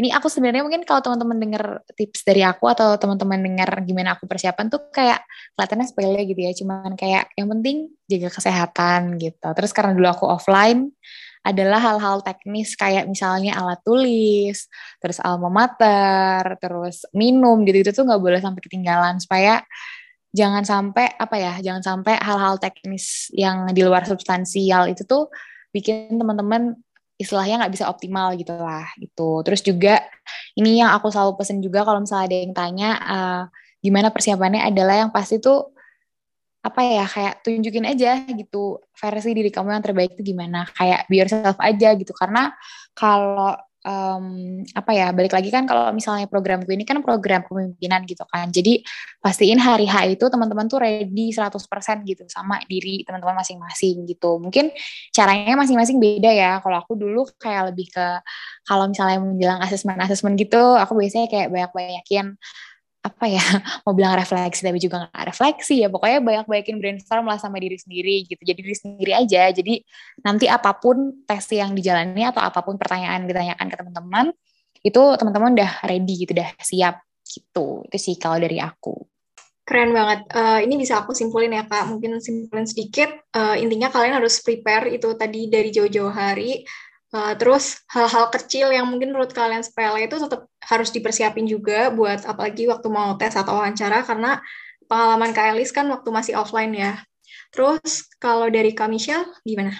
ini 0.00 0.08
aku 0.16 0.32
sebenarnya 0.32 0.64
mungkin 0.64 0.88
kalau 0.88 1.04
teman-teman 1.04 1.36
dengar 1.36 1.64
tips 1.92 2.24
dari 2.24 2.40
aku 2.40 2.72
atau 2.72 2.96
teman-teman 2.96 3.36
dengar 3.36 3.68
gimana 3.84 4.16
aku 4.16 4.24
persiapan 4.24 4.72
tuh 4.72 4.88
kayak 4.88 5.20
kelihatannya 5.52 5.86
sepele 5.92 6.20
gitu 6.24 6.40
ya. 6.40 6.52
Cuman 6.56 6.96
kayak 6.96 7.28
yang 7.36 7.52
penting 7.52 7.92
jaga 8.08 8.32
kesehatan 8.32 9.20
gitu. 9.20 9.44
Terus 9.52 9.70
karena 9.76 9.92
dulu 9.92 10.08
aku 10.08 10.24
offline 10.24 10.88
adalah 11.40 11.80
hal-hal 11.80 12.20
teknis 12.20 12.76
kayak 12.76 13.08
misalnya 13.08 13.56
alat 13.56 13.80
tulis, 13.80 14.68
terus 15.00 15.18
alma 15.24 15.48
mater, 15.48 16.60
terus 16.60 17.08
minum 17.16 17.64
gitu-gitu 17.64 17.96
tuh 17.96 18.04
nggak 18.04 18.20
boleh 18.20 18.40
sampai 18.44 18.60
ketinggalan. 18.60 19.16
Supaya 19.16 19.64
jangan 20.36 20.62
sampai 20.62 21.16
apa 21.16 21.36
ya, 21.40 21.54
jangan 21.64 21.82
sampai 21.82 22.14
hal-hal 22.20 22.60
teknis 22.60 23.32
yang 23.32 23.72
di 23.72 23.80
luar 23.80 24.04
substansial 24.04 24.92
itu 24.92 25.02
tuh 25.08 25.32
bikin 25.72 26.20
teman-teman 26.20 26.76
istilahnya 27.20 27.64
nggak 27.64 27.72
bisa 27.76 27.88
optimal 27.88 28.32
gitu 28.36 28.52
lah 28.56 28.88
gitu. 29.00 29.44
Terus 29.44 29.60
juga 29.60 30.00
ini 30.56 30.80
yang 30.80 30.92
aku 30.96 31.12
selalu 31.12 31.36
pesen 31.40 31.60
juga 31.60 31.84
kalau 31.84 32.00
misalnya 32.00 32.26
ada 32.32 32.36
yang 32.36 32.54
tanya 32.56 32.90
uh, 33.00 33.42
gimana 33.80 34.08
persiapannya 34.12 34.64
adalah 34.64 35.04
yang 35.04 35.10
pasti 35.12 35.40
tuh 35.40 35.72
apa 36.60 36.80
ya 36.84 37.04
kayak 37.08 37.40
tunjukin 37.40 37.88
aja 37.88 38.20
gitu 38.28 38.84
versi 38.92 39.30
diri 39.32 39.48
kamu 39.48 39.80
yang 39.80 39.84
terbaik 39.84 40.12
itu 40.16 40.36
gimana. 40.36 40.68
Kayak 40.76 41.08
be 41.08 41.16
yourself 41.20 41.56
aja 41.56 41.96
gitu. 41.96 42.12
Karena 42.12 42.52
kalau 42.92 43.56
um, 43.84 44.60
apa 44.76 44.90
ya 44.92 45.06
balik 45.16 45.32
lagi 45.32 45.48
kan 45.48 45.64
kalau 45.64 45.88
misalnya 45.92 46.28
programku 46.28 46.68
ini 46.72 46.84
kan 46.84 47.00
program 47.00 47.44
kepemimpinan 47.48 48.04
gitu 48.04 48.24
kan. 48.28 48.52
Jadi 48.52 48.84
pastiin 49.24 49.56
hari 49.56 49.88
H 49.88 50.20
itu 50.20 50.24
teman-teman 50.28 50.68
tuh 50.68 50.84
ready 50.84 51.32
100% 51.32 51.56
gitu 52.04 52.24
sama 52.28 52.60
diri 52.68 53.02
teman-teman 53.08 53.40
masing-masing 53.40 54.04
gitu. 54.04 54.36
Mungkin 54.36 54.72
caranya 55.16 55.56
masing-masing 55.56 55.96
beda 55.96 56.30
ya. 56.32 56.52
Kalau 56.60 56.76
aku 56.76 56.92
dulu 56.96 57.24
kayak 57.40 57.72
lebih 57.72 57.88
ke 57.92 58.06
kalau 58.68 58.84
misalnya 58.88 59.18
menjelang 59.20 59.60
asesmen-asesmen 59.64 60.36
gitu 60.36 60.76
aku 60.76 60.92
biasanya 61.00 61.26
kayak 61.32 61.48
banyak-banyakin 61.48 62.36
apa 63.00 63.24
ya 63.24 63.40
mau 63.84 63.96
bilang 63.96 64.12
refleksi 64.12 64.60
tapi 64.60 64.76
juga 64.76 65.08
nggak 65.08 65.26
refleksi 65.32 65.80
ya. 65.80 65.88
Pokoknya 65.88 66.20
banyak-banyakin 66.20 66.76
brainstorm 66.78 67.24
lah 67.28 67.40
sama 67.40 67.56
diri 67.56 67.80
sendiri 67.80 68.28
gitu. 68.28 68.40
Jadi 68.44 68.60
diri 68.60 68.76
sendiri 68.76 69.12
aja. 69.16 69.48
Jadi 69.52 69.80
nanti 70.24 70.46
apa 70.46 70.76
pun 70.76 71.24
tes 71.24 71.44
yang 71.52 71.72
dijalani 71.72 72.28
atau 72.28 72.44
apa 72.44 72.60
pun 72.60 72.76
pertanyaan 72.76 73.24
ditanyakan 73.24 73.66
ke 73.68 73.76
teman-teman 73.76 74.26
itu 74.80 75.02
teman-teman 75.20 75.52
udah 75.60 75.72
ready 75.84 76.14
gitu 76.24 76.32
udah 76.36 76.50
siap 76.60 77.04
gitu. 77.24 77.84
Itu 77.88 77.96
sih 77.96 78.16
kalau 78.20 78.40
dari 78.40 78.60
aku. 78.60 78.96
Keren 79.64 79.94
banget. 79.94 80.26
Uh, 80.34 80.58
ini 80.66 80.74
bisa 80.82 80.98
aku 80.98 81.14
simpulin 81.14 81.54
ya 81.54 81.62
kak. 81.62 81.86
Mungkin 81.86 82.18
simpulin 82.18 82.66
sedikit. 82.66 83.06
Uh, 83.30 83.54
intinya 83.54 83.86
kalian 83.86 84.18
harus 84.18 84.42
prepare 84.42 84.90
itu 84.90 85.14
tadi 85.14 85.46
dari 85.46 85.70
jauh-jauh 85.70 86.10
hari 86.10 86.66
Uh, 87.10 87.34
terus 87.34 87.82
hal-hal 87.90 88.30
kecil 88.30 88.70
yang 88.70 88.86
mungkin 88.86 89.10
menurut 89.10 89.34
kalian 89.34 89.66
sepele 89.66 90.06
itu 90.06 90.14
tetap 90.14 90.46
harus 90.62 90.94
dipersiapin 90.94 91.42
juga 91.42 91.90
buat 91.90 92.22
apalagi 92.22 92.70
waktu 92.70 92.86
mau 92.86 93.18
tes 93.18 93.34
atau 93.34 93.58
wawancara 93.58 94.06
karena 94.06 94.38
pengalaman 94.86 95.34
Kak 95.34 95.58
Elis 95.58 95.74
kan 95.74 95.90
waktu 95.90 96.06
masih 96.14 96.38
offline 96.38 96.70
ya. 96.70 97.02
Terus 97.50 98.06
kalau 98.22 98.46
dari 98.46 98.70
Kak 98.70 98.86
Michelle 98.86 99.26
gimana? 99.42 99.74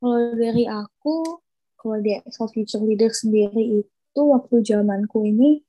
Kalau 0.00 0.32
dari 0.32 0.64
aku, 0.64 1.44
kalau 1.76 2.00
di 2.00 2.16
Excel 2.16 2.48
Future 2.48 2.84
Leader 2.84 3.12
sendiri 3.12 3.84
itu 3.84 4.20
waktu 4.24 4.64
zamanku 4.64 5.28
ini 5.28 5.60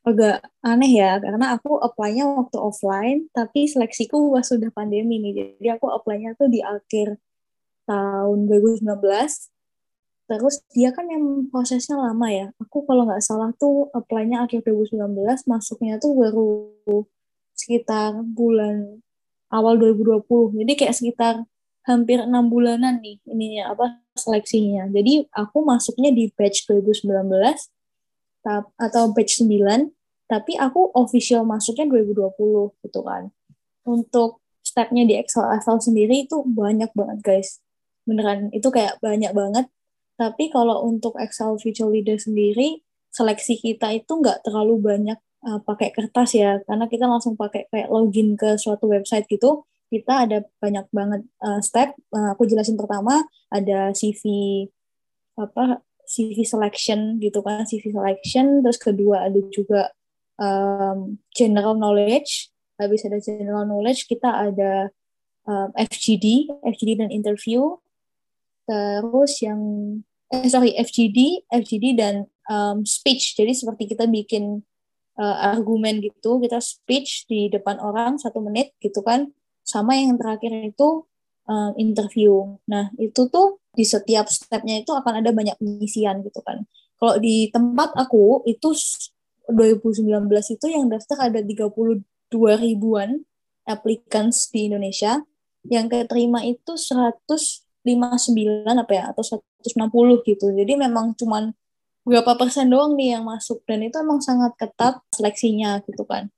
agak 0.00 0.40
aneh 0.64 0.96
ya 0.96 1.20
karena 1.20 1.60
aku 1.60 1.76
apply-nya 1.76 2.24
waktu 2.24 2.56
offline 2.56 3.28
tapi 3.36 3.68
seleksiku 3.68 4.32
sudah 4.40 4.72
pandemi 4.72 5.20
nih 5.20 5.60
jadi 5.60 5.76
aku 5.76 5.92
apply-nya 5.92 6.32
tuh 6.40 6.48
di 6.48 6.64
akhir 6.64 7.20
tahun 7.84 8.48
2019 8.48 8.88
Terus 10.30 10.62
dia 10.70 10.94
kan 10.94 11.10
yang 11.10 11.50
prosesnya 11.50 11.98
lama 11.98 12.30
ya. 12.30 12.54
Aku 12.62 12.86
kalau 12.86 13.02
nggak 13.02 13.18
salah 13.18 13.50
tuh 13.58 13.90
apply-nya 13.90 14.46
akhir 14.46 14.62
2019, 14.62 15.02
masuknya 15.50 15.98
tuh 15.98 16.14
baru 16.14 16.50
sekitar 17.58 18.14
bulan 18.22 19.02
awal 19.50 19.74
2020. 19.74 20.62
Jadi 20.62 20.72
kayak 20.78 20.94
sekitar 20.94 21.34
hampir 21.82 22.22
enam 22.22 22.46
bulanan 22.46 23.02
nih 23.02 23.18
ininya 23.26 23.74
apa 23.74 23.98
seleksinya. 24.14 24.86
Jadi 24.94 25.26
aku 25.34 25.66
masuknya 25.66 26.14
di 26.14 26.30
batch 26.30 26.70
2019 26.70 27.10
atau 28.78 29.02
batch 29.10 29.42
9, 29.42 29.90
tapi 30.30 30.54
aku 30.54 30.94
official 30.94 31.42
masuknya 31.42 31.90
2020 31.90 32.86
gitu 32.86 33.00
kan. 33.02 33.34
Untuk 33.82 34.38
stepnya 34.62 35.02
di 35.02 35.18
Excel 35.18 35.58
Excel 35.58 35.82
sendiri 35.82 36.22
itu 36.22 36.46
banyak 36.46 36.94
banget 36.94 37.18
guys. 37.18 37.58
Beneran 38.06 38.54
itu 38.54 38.70
kayak 38.70 39.02
banyak 39.02 39.34
banget 39.34 39.66
tapi 40.20 40.52
kalau 40.52 40.84
untuk 40.84 41.16
Excel 41.16 41.56
Future 41.56 41.88
Leader 41.88 42.20
sendiri, 42.20 42.84
seleksi 43.08 43.56
kita 43.56 43.88
itu 43.96 44.20
nggak 44.20 44.44
terlalu 44.44 44.76
banyak 44.76 45.16
uh, 45.48 45.64
pakai 45.64 45.96
kertas 45.96 46.36
ya, 46.36 46.60
karena 46.68 46.84
kita 46.92 47.08
langsung 47.08 47.40
pakai 47.40 47.72
kayak 47.72 47.88
login 47.88 48.36
ke 48.36 48.60
suatu 48.60 48.84
website 48.92 49.24
gitu. 49.32 49.64
Kita 49.88 50.28
ada 50.28 50.44
banyak 50.60 50.92
banget 50.92 51.24
uh, 51.40 51.64
step. 51.64 51.96
Uh, 52.12 52.36
aku 52.36 52.44
jelasin 52.44 52.76
pertama 52.76 53.24
ada 53.48 53.96
CV 53.96 54.22
apa 55.40 55.80
CV 56.04 56.44
selection 56.44 57.16
gitu 57.16 57.40
kan, 57.40 57.64
CV 57.64 57.88
selection. 57.88 58.60
Terus 58.60 58.76
kedua 58.76 59.24
ada 59.24 59.40
juga 59.48 59.88
um, 60.36 61.16
general 61.32 61.80
knowledge. 61.80 62.52
Habis 62.76 63.08
ada 63.08 63.24
general 63.24 63.64
knowledge, 63.64 64.04
kita 64.04 64.52
ada 64.52 64.92
um, 65.48 65.72
FGD, 65.80 66.60
FGD 66.60 67.00
dan 67.00 67.08
interview. 67.08 67.80
Terus 68.68 69.32
yang 69.40 69.60
eh 70.30 70.46
sorry 70.46 70.78
FGD, 70.78 71.50
FGD 71.50 71.98
dan 71.98 72.30
um, 72.46 72.86
speech. 72.86 73.34
Jadi 73.34 73.50
seperti 73.50 73.90
kita 73.90 74.06
bikin 74.06 74.62
uh, 75.18 75.36
argumen 75.54 75.98
gitu, 75.98 76.38
kita 76.38 76.62
speech 76.62 77.26
di 77.26 77.50
depan 77.50 77.82
orang 77.82 78.16
satu 78.16 78.38
menit 78.38 78.74
gitu 78.78 79.02
kan. 79.02 79.34
Sama 79.66 79.98
yang 79.98 80.16
terakhir 80.16 80.54
itu 80.54 81.04
um, 81.50 81.70
interview. 81.74 82.58
Nah 82.70 82.94
itu 82.96 83.26
tuh 83.26 83.58
di 83.74 83.82
setiap 83.82 84.30
stepnya 84.30 84.82
itu 84.82 84.94
akan 84.94 85.22
ada 85.22 85.30
banyak 85.34 85.58
pengisian 85.58 86.22
gitu 86.22 86.42
kan. 86.46 86.62
Kalau 87.00 87.16
di 87.18 87.50
tempat 87.50 87.96
aku 87.96 88.44
itu 88.46 88.70
2019 89.50 90.30
itu 90.30 90.66
yang 90.70 90.86
daftar 90.86 91.32
ada 91.32 91.40
32 91.42 92.04
ribuan 92.60 93.26
applicants 93.66 94.50
di 94.52 94.70
Indonesia. 94.70 95.22
Yang 95.66 96.06
keterima 96.06 96.40
itu 96.46 96.72
159 96.78 97.84
apa 98.64 98.92
ya 98.92 99.04
atau 99.12 99.22
160 99.62 100.24
gitu. 100.26 100.46
Jadi 100.52 100.72
memang 100.76 101.14
cuman 101.16 101.52
berapa 102.04 102.32
persen 102.36 102.72
doang 102.72 102.96
nih 102.96 103.18
yang 103.18 103.24
masuk 103.28 103.60
dan 103.68 103.84
itu 103.84 104.00
emang 104.00 104.24
sangat 104.24 104.56
ketat 104.56 104.98
seleksinya 105.12 105.84
gitu 105.84 106.02
kan. 106.08 106.32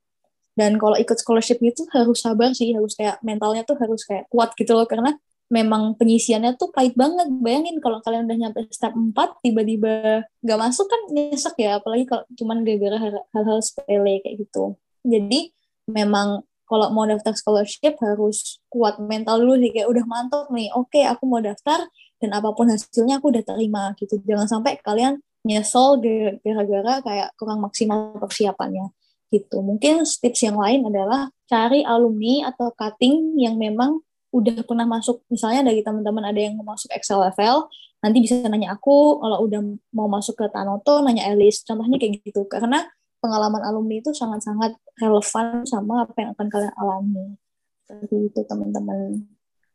Dan 0.53 0.77
kalau 0.77 1.01
ikut 1.01 1.17
scholarship 1.17 1.63
itu 1.65 1.89
harus 1.97 2.21
sabar 2.21 2.53
sih, 2.53 2.77
harus 2.77 2.93
kayak 2.93 3.23
mentalnya 3.25 3.65
tuh 3.65 3.79
harus 3.81 4.05
kayak 4.05 4.29
kuat 4.29 4.53
gitu 4.53 4.77
loh 4.77 4.85
karena 4.85 5.17
memang 5.49 5.97
penyisiannya 5.97 6.61
tuh 6.61 6.69
pahit 6.73 6.93
banget. 6.93 7.29
Bayangin 7.41 7.81
kalau 7.81 8.05
kalian 8.05 8.29
udah 8.29 8.39
nyampe 8.49 8.61
step 8.69 8.93
4 8.93 9.41
tiba-tiba 9.45 10.25
gak 10.29 10.59
masuk 10.61 10.89
kan 10.89 11.01
nyesek 11.13 11.57
ya, 11.57 11.81
apalagi 11.81 12.05
kalau 12.05 12.25
cuman 12.37 12.65
gara-gara 12.65 12.99
hal-hal 13.33 13.59
sepele 13.65 14.21
kayak 14.21 14.45
gitu. 14.45 14.77
Jadi 15.05 15.53
memang 15.89 16.45
kalau 16.69 16.89
mau 16.89 17.05
daftar 17.05 17.37
scholarship 17.37 18.01
harus 18.01 18.61
kuat 18.73 18.97
mental 18.97 19.45
dulu 19.45 19.61
sih 19.61 19.73
kayak 19.77 19.89
udah 19.93 20.05
mantap 20.09 20.49
nih. 20.49 20.73
Oke, 20.73 21.05
aku 21.05 21.29
mau 21.29 21.41
daftar 21.45 21.85
dan 22.23 22.31
apa 22.31 22.55
pun 22.55 22.71
hasilnya 22.71 23.19
aku 23.19 23.35
udah 23.35 23.43
terima 23.43 23.91
gitu. 23.99 24.23
Jangan 24.23 24.47
sampai 24.47 24.79
kalian 24.79 25.19
nyesel 25.43 25.99
gara-gara 26.47 27.03
kayak 27.03 27.29
kurang 27.35 27.59
maksimal 27.59 28.15
persiapannya 28.23 28.95
gitu. 29.35 29.59
Mungkin 29.59 30.07
tips 30.07 30.41
yang 30.47 30.55
lain 30.55 30.87
adalah 30.87 31.35
cari 31.51 31.83
alumni 31.83 32.55
atau 32.55 32.71
cutting 32.71 33.35
yang 33.43 33.59
memang 33.59 33.99
udah 34.31 34.65
pernah 34.65 34.87
masuk 34.87 35.21
misalnya 35.29 35.67
dari 35.69 35.83
teman-teman 35.85 36.31
ada 36.31 36.41
yang 36.41 36.57
mau 36.57 36.73
masuk 36.73 36.89
level 36.89 37.69
nanti 38.01 38.19
bisa 38.25 38.41
nanya 38.49 38.73
aku 38.73 39.21
kalau 39.21 39.45
udah 39.45 39.61
mau 39.93 40.09
masuk 40.09 40.41
ke 40.41 40.49
Tanoto 40.49 41.05
nanya 41.05 41.29
Elis 41.29 41.61
contohnya 41.69 42.01
kayak 42.01 42.25
gitu 42.25 42.49
karena 42.49 42.89
pengalaman 43.23 43.63
alumni 43.63 44.03
itu 44.03 44.11
sangat-sangat 44.11 44.75
relevan 44.99 45.63
sama 45.63 46.03
apa 46.03 46.17
yang 46.19 46.31
akan 46.35 46.47
kalian 46.51 46.75
alami. 46.75 47.39
Seperti 47.87 48.17
itu 48.27 48.41
teman-teman. 48.51 49.31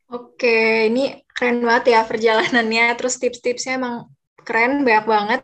Oke, 0.08 0.88
ini 0.88 1.20
keren 1.36 1.60
banget 1.60 1.92
ya 1.92 2.00
perjalanannya. 2.08 2.96
Terus 2.96 3.20
tips-tipsnya 3.20 3.76
emang 3.76 4.08
keren, 4.40 4.80
banyak 4.80 5.04
banget. 5.04 5.40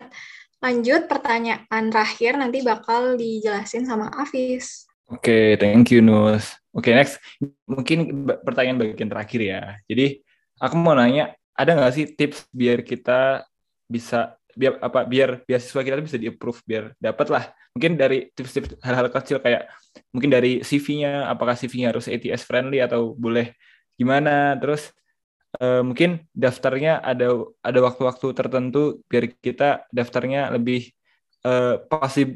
Lanjut 0.65 1.05
pertanyaan 1.05 1.85
terakhir 1.93 2.41
nanti 2.41 2.65
bakal 2.65 3.21
dijelasin 3.21 3.85
sama 3.85 4.09
Afis. 4.17 4.89
Oke, 5.13 5.61
thank 5.61 5.93
you 5.93 6.01
Nus. 6.01 6.57
Oke, 6.73 6.97
next. 6.97 7.21
Mungkin 7.69 8.25
pertanyaan 8.41 8.81
bagian 8.81 9.13
terakhir 9.13 9.41
ya. 9.45 9.63
Jadi, 9.85 10.25
aku 10.57 10.81
mau 10.81 10.97
nanya, 10.97 11.37
ada 11.53 11.77
nggak 11.77 11.93
sih 11.93 12.07
tips 12.17 12.49
biar 12.49 12.81
kita 12.81 13.45
bisa 13.85 14.41
biar 14.55 14.79
apa 14.81 15.05
biar 15.05 15.43
beasiswa 15.45 15.83
kita 15.83 15.99
bisa 15.99 16.17
di 16.17 16.31
approve 16.31 16.63
biar 16.63 16.95
dapat 17.03 17.27
lah 17.27 17.45
mungkin 17.75 17.99
dari 17.99 18.31
tips-tips 18.31 18.79
hal-hal 18.87 19.11
kecil 19.11 19.43
kayak 19.43 19.67
mungkin 20.15 20.31
dari 20.31 20.63
CV-nya 20.63 21.27
apakah 21.27 21.59
CV-nya 21.59 21.91
harus 21.91 22.07
ATS 22.07 22.47
friendly 22.47 22.79
atau 22.79 23.19
boleh 23.19 23.51
gimana? 23.95 24.55
Terus 24.59 24.91
uh, 25.59 25.83
mungkin 25.83 26.25
daftarnya 26.35 27.03
ada 27.03 27.45
ada 27.63 27.79
waktu-waktu 27.83 28.27
tertentu 28.35 29.03
biar 29.07 29.31
kita 29.39 29.87
daftarnya 29.91 30.51
lebih 30.55 30.91
uh, 31.47 31.81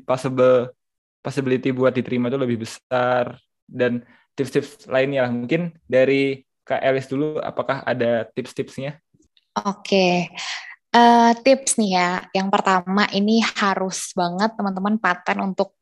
possible 0.07 0.75
possibility 1.23 1.75
buat 1.75 1.93
diterima 1.93 2.31
itu 2.31 2.39
lebih 2.39 2.63
besar 2.63 3.37
dan 3.67 4.07
tips-tips 4.39 4.87
lainnya 4.87 5.27
lah. 5.27 5.33
Mungkin 5.35 5.75
dari 5.85 6.47
Kak 6.63 6.85
Elis 6.85 7.09
dulu 7.11 7.41
apakah 7.41 7.83
ada 7.83 8.29
tips-tipsnya? 8.33 9.01
Oke, 9.59 10.31
Uh, 10.89 11.37
tips 11.45 11.77
nih 11.77 12.01
ya, 12.01 12.25
yang 12.33 12.49
pertama 12.49 13.05
ini 13.13 13.45
harus 13.45 14.17
banget 14.17 14.57
teman-teman 14.57 14.97
paten 14.97 15.37
untuk 15.45 15.77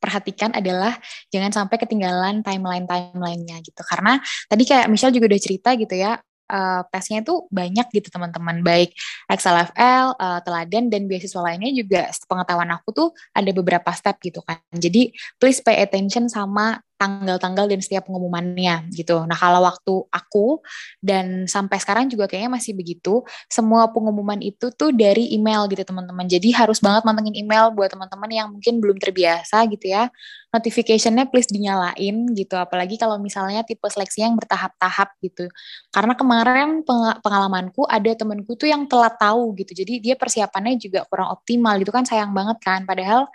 diperhatikan 0.00 0.56
adalah 0.56 0.96
jangan 1.28 1.52
sampai 1.52 1.76
ketinggalan 1.76 2.40
timeline-timelinenya 2.40 3.60
gitu. 3.60 3.84
Karena 3.84 4.16
tadi 4.48 4.64
kayak 4.64 4.88
Michelle 4.88 5.12
juga 5.12 5.28
udah 5.28 5.40
cerita 5.44 5.76
gitu 5.76 5.92
ya, 5.92 6.16
uh, 6.48 6.80
tesnya 6.88 7.20
itu 7.20 7.44
banyak 7.52 7.92
gitu 7.92 8.08
teman-teman, 8.08 8.64
baik 8.64 8.96
XLFL, 9.28 10.16
uh, 10.16 10.24
eh, 10.24 10.40
teladan, 10.40 10.88
dan 10.88 11.04
beasiswa 11.04 11.44
lainnya 11.44 11.68
juga 11.76 12.08
pengetahuan 12.24 12.72
aku 12.72 12.88
tuh 12.96 13.08
ada 13.36 13.52
beberapa 13.52 13.92
step 13.92 14.16
gitu 14.24 14.40
kan. 14.40 14.56
Jadi 14.72 15.12
please 15.36 15.60
pay 15.60 15.84
attention 15.84 16.32
sama 16.32 16.80
tanggal-tanggal 17.00 17.64
dan 17.64 17.80
setiap 17.80 18.04
pengumumannya 18.04 18.92
gitu. 18.92 19.24
Nah 19.24 19.32
kalau 19.32 19.64
waktu 19.64 19.94
aku 20.12 20.60
dan 21.00 21.48
sampai 21.48 21.80
sekarang 21.80 22.12
juga 22.12 22.28
kayaknya 22.28 22.52
masih 22.52 22.76
begitu, 22.76 23.24
semua 23.48 23.88
pengumuman 23.88 24.36
itu 24.44 24.68
tuh 24.76 24.92
dari 24.92 25.32
email 25.32 25.64
gitu 25.72 25.80
teman-teman. 25.80 26.28
Jadi 26.28 26.52
harus 26.52 26.84
banget 26.84 27.08
mantengin 27.08 27.32
email 27.32 27.72
buat 27.72 27.88
teman-teman 27.88 28.28
yang 28.28 28.52
mungkin 28.52 28.84
belum 28.84 29.00
terbiasa 29.00 29.64
gitu 29.72 29.88
ya. 29.88 30.12
Notificationnya 30.50 31.30
please 31.30 31.46
dinyalain 31.46 32.26
gitu, 32.34 32.58
apalagi 32.58 32.98
kalau 32.98 33.22
misalnya 33.22 33.62
tipe 33.62 33.86
seleksi 33.86 34.26
yang 34.26 34.34
bertahap-tahap 34.34 35.14
gitu. 35.22 35.46
Karena 35.94 36.18
kemarin 36.18 36.82
pengalamanku 37.22 37.86
ada 37.86 38.10
temenku 38.18 38.58
tuh 38.58 38.66
yang 38.66 38.90
telat 38.90 39.14
tahu 39.14 39.54
gitu, 39.54 39.72
jadi 39.78 40.02
dia 40.02 40.14
persiapannya 40.18 40.74
juga 40.74 41.06
kurang 41.06 41.30
optimal 41.38 41.78
gitu 41.78 41.94
kan 41.94 42.02
sayang 42.02 42.34
banget 42.34 42.58
kan. 42.66 42.82
Padahal 42.82 43.30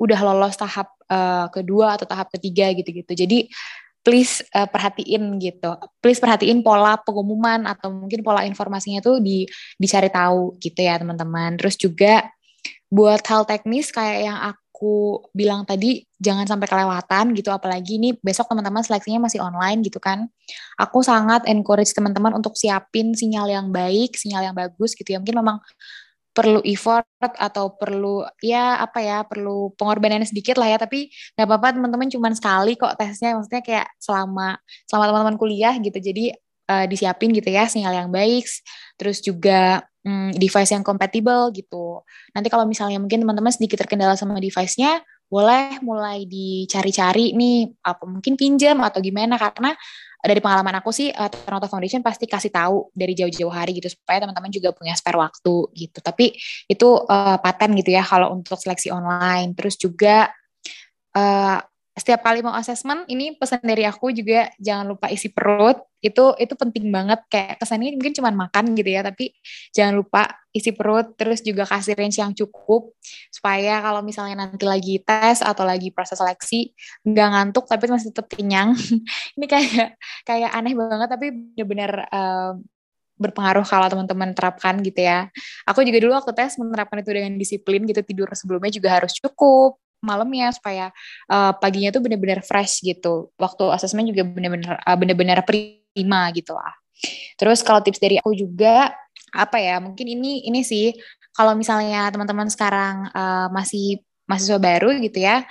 udah 0.00 0.18
lolos 0.24 0.56
tahap 0.56 0.88
uh, 1.12 1.52
kedua 1.52 2.00
atau 2.00 2.08
tahap 2.08 2.32
ketiga 2.32 2.72
gitu-gitu. 2.72 3.12
Jadi 3.12 3.52
please 4.00 4.40
uh, 4.56 4.64
perhatiin 4.64 5.36
gitu. 5.36 5.76
Please 6.00 6.16
perhatiin 6.16 6.64
pola 6.64 6.96
pengumuman 7.04 7.68
atau 7.68 7.92
mungkin 7.92 8.24
pola 8.24 8.48
informasinya 8.48 9.04
tuh 9.04 9.20
di 9.20 9.44
dicari 9.76 10.08
tahu 10.08 10.56
gitu 10.56 10.80
ya 10.80 10.96
teman-teman. 10.96 11.60
Terus 11.60 11.76
juga 11.76 12.24
buat 12.88 13.20
hal 13.22 13.44
teknis 13.46 13.92
kayak 13.92 14.18
yang 14.24 14.38
aku 14.40 15.20
bilang 15.36 15.68
tadi 15.68 16.08
jangan 16.16 16.48
sampai 16.48 16.64
kelewatan 16.64 17.36
gitu 17.36 17.52
apalagi 17.52 18.00
ini 18.00 18.16
besok 18.18 18.48
teman-teman 18.48 18.80
seleksinya 18.80 19.28
masih 19.28 19.44
online 19.44 19.84
gitu 19.84 20.00
kan. 20.00 20.26
Aku 20.80 21.04
sangat 21.04 21.44
encourage 21.44 21.92
teman-teman 21.92 22.32
untuk 22.32 22.56
siapin 22.56 23.12
sinyal 23.12 23.52
yang 23.52 23.66
baik, 23.68 24.16
sinyal 24.16 24.48
yang 24.48 24.56
bagus 24.56 24.96
gitu 24.96 25.12
ya. 25.12 25.20
Mungkin 25.20 25.36
memang 25.36 25.60
perlu 26.30 26.62
effort 26.62 27.06
atau 27.20 27.74
perlu 27.74 28.22
ya 28.38 28.78
apa 28.78 29.02
ya 29.02 29.26
perlu 29.26 29.74
pengorbanan 29.74 30.22
sedikit 30.22 30.56
lah 30.56 30.74
ya. 30.74 30.78
Tapi 30.78 31.10
nggak 31.36 31.46
apa-apa 31.46 31.68
teman-teman 31.76 32.08
cuma 32.08 32.30
sekali 32.32 32.78
kok 32.78 32.94
tesnya. 32.96 33.34
Maksudnya 33.36 33.62
kayak 33.62 33.86
selama 33.98 34.58
selama 34.86 35.04
teman-teman 35.10 35.36
kuliah 35.38 35.74
gitu. 35.78 35.98
Jadi 35.98 36.34
uh, 36.70 36.86
disiapin 36.86 37.34
gitu 37.34 37.50
ya 37.50 37.66
sinyal 37.66 38.06
yang 38.06 38.10
baik. 38.14 38.46
Terus 38.94 39.18
juga 39.20 39.82
um, 40.06 40.30
device 40.32 40.70
yang 40.70 40.86
compatible 40.86 41.50
gitu. 41.50 42.06
Nanti 42.32 42.48
kalau 42.48 42.64
misalnya 42.64 43.02
mungkin 43.02 43.26
teman-teman 43.26 43.50
sedikit 43.50 43.82
terkendala 43.82 44.14
sama 44.14 44.38
device-nya 44.38 45.02
boleh 45.30 45.78
mulai 45.86 46.26
dicari-cari 46.26 47.38
nih 47.38 47.70
apa 47.86 48.02
mungkin 48.06 48.34
pinjam 48.34 48.78
atau 48.82 49.02
gimana. 49.02 49.38
Karena 49.38 49.74
dari 50.20 50.40
pengalaman 50.44 50.76
aku 50.80 50.92
sih 50.92 51.08
uh, 51.08 51.32
Toronto 51.32 51.64
Foundation 51.70 52.04
pasti 52.04 52.28
kasih 52.28 52.52
tahu 52.52 52.92
dari 52.92 53.16
jauh-jauh 53.16 53.52
hari 53.52 53.80
gitu 53.80 53.88
supaya 53.88 54.20
teman-teman 54.20 54.52
juga 54.52 54.76
punya 54.76 54.92
spare 54.92 55.16
waktu 55.16 55.54
gitu. 55.72 55.98
Tapi 56.04 56.36
itu 56.68 56.88
uh, 57.08 57.36
paten 57.40 57.72
gitu 57.80 57.96
ya 57.96 58.04
kalau 58.04 58.36
untuk 58.36 58.60
seleksi 58.60 58.92
online. 58.92 59.56
Terus 59.56 59.80
juga 59.80 60.28
uh, 61.16 61.58
setiap 62.00 62.24
kali 62.24 62.40
mau 62.40 62.56
asesmen 62.56 63.04
ini 63.12 63.36
pesan 63.36 63.60
dari 63.60 63.84
aku 63.84 64.08
juga 64.10 64.48
jangan 64.56 64.88
lupa 64.88 65.12
isi 65.12 65.28
perut. 65.28 65.76
Itu 66.00 66.32
itu 66.40 66.56
penting 66.56 66.88
banget. 66.88 67.20
Kayak 67.28 67.60
kesannya 67.60 67.92
mungkin 67.92 68.16
cuma 68.16 68.32
makan 68.32 68.72
gitu 68.72 68.88
ya 68.88 69.04
tapi 69.04 69.36
jangan 69.76 70.00
lupa 70.00 70.32
isi 70.56 70.72
perut 70.72 71.12
terus 71.20 71.44
juga 71.44 71.68
kasih 71.68 71.92
range 71.92 72.24
yang 72.24 72.32
cukup. 72.32 72.96
Supaya 73.28 73.84
kalau 73.84 74.00
misalnya 74.00 74.48
nanti 74.48 74.64
lagi 74.64 75.04
tes 75.04 75.44
atau 75.44 75.68
lagi 75.68 75.92
proses 75.92 76.16
seleksi 76.16 76.72
nggak 77.04 77.28
ngantuk 77.36 77.68
tapi 77.68 77.84
masih 77.92 78.08
tetap 78.16 78.32
kenyang. 78.32 78.72
Ini 79.36 79.46
kayak 79.46 80.00
kayak 80.24 80.50
aneh 80.56 80.72
banget 80.72 81.08
tapi 81.12 81.26
benar-benar 81.30 81.92
uh, 82.08 82.52
berpengaruh 83.20 83.68
kalau 83.68 83.86
teman-teman 83.92 84.32
terapkan 84.32 84.80
gitu 84.80 85.04
ya. 85.04 85.28
Aku 85.68 85.84
juga 85.84 86.00
dulu 86.00 86.16
waktu 86.16 86.32
tes 86.32 86.56
menerapkan 86.56 87.04
itu 87.04 87.12
dengan 87.12 87.36
disiplin 87.36 87.84
gitu 87.84 88.00
tidur 88.00 88.32
sebelumnya 88.32 88.72
juga 88.72 88.96
harus 88.96 89.12
cukup 89.20 89.76
malamnya 90.00 90.52
supaya 90.52 90.92
uh, 91.28 91.52
paginya 91.56 91.92
tuh 91.92 92.02
benar-benar 92.04 92.40
fresh 92.44 92.84
gitu. 92.84 93.32
Waktu 93.36 93.64
asesmen 93.72 94.08
juga 94.08 94.24
benar-benar 94.24 94.80
uh, 94.80 94.96
benar-benar 94.96 95.38
prima 95.44 96.28
gitu 96.34 96.56
lah. 96.56 96.72
Terus 97.40 97.64
kalau 97.64 97.80
tips 97.80 98.00
dari 98.00 98.20
aku 98.20 98.36
juga 98.36 98.92
apa 99.32 99.56
ya? 99.56 99.80
Mungkin 99.80 100.04
ini 100.04 100.44
ini 100.48 100.60
sih 100.60 100.92
kalau 101.32 101.54
misalnya 101.56 102.10
teman-teman 102.12 102.50
sekarang 102.50 103.08
uh, 103.14 103.48
masih 103.54 104.02
mahasiswa 104.28 104.58
baru 104.60 104.94
gitu 105.02 105.24
ya, 105.24 105.42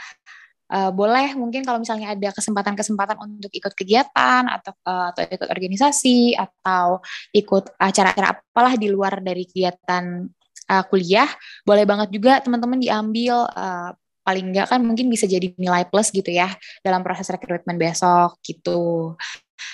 uh, 0.72 0.92
boleh 0.94 1.36
mungkin 1.36 1.66
kalau 1.66 1.82
misalnya 1.82 2.16
ada 2.16 2.30
kesempatan-kesempatan 2.32 3.18
untuk 3.20 3.52
ikut 3.52 3.74
kegiatan 3.76 4.48
atau 4.48 4.72
uh, 4.86 5.12
atau 5.12 5.26
ikut 5.26 5.50
organisasi 5.50 6.38
atau 6.38 7.04
ikut 7.34 7.76
acara-acara 7.76 8.40
apalah 8.40 8.74
di 8.80 8.88
luar 8.88 9.20
dari 9.20 9.44
kegiatan 9.50 10.24
uh, 10.70 10.84
kuliah, 10.88 11.28
boleh 11.66 11.84
banget 11.84 12.10
juga 12.14 12.40
teman-teman 12.40 12.80
diambil 12.80 13.50
uh, 13.52 13.92
paling 14.24 14.54
enggak 14.54 14.70
kan 14.70 14.80
mungkin 14.84 15.10
bisa 15.10 15.26
jadi 15.26 15.54
nilai 15.58 15.88
plus 15.90 16.14
gitu 16.14 16.30
ya 16.30 16.52
dalam 16.86 17.02
proses 17.02 17.28
rekrutmen 17.30 17.80
besok 17.80 18.38
gitu. 18.46 19.16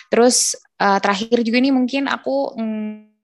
Terus 0.09 0.55
uh, 0.79 0.97
terakhir 1.01 1.41
juga 1.41 1.57
nih 1.61 1.73
mungkin 1.73 2.07
aku 2.07 2.55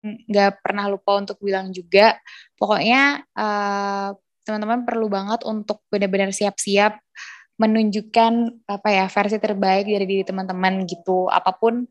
nggak 0.02 0.62
pernah 0.62 0.87
lupa 0.87 1.18
untuk 1.18 1.37
bilang 1.42 1.74
juga, 1.74 2.16
pokoknya 2.54 3.26
uh, 3.35 4.14
teman-teman 4.46 4.88
perlu 4.88 5.12
banget 5.12 5.44
untuk 5.44 5.85
benar-benar 5.92 6.33
siap-siap 6.33 6.96
menunjukkan 7.59 8.64
apa 8.70 8.88
ya 8.88 9.04
versi 9.11 9.37
terbaik 9.42 9.85
dari 9.90 10.07
diri 10.07 10.24
teman-teman 10.24 10.87
gitu 10.87 11.26
apa 11.26 11.50
pun 11.59 11.85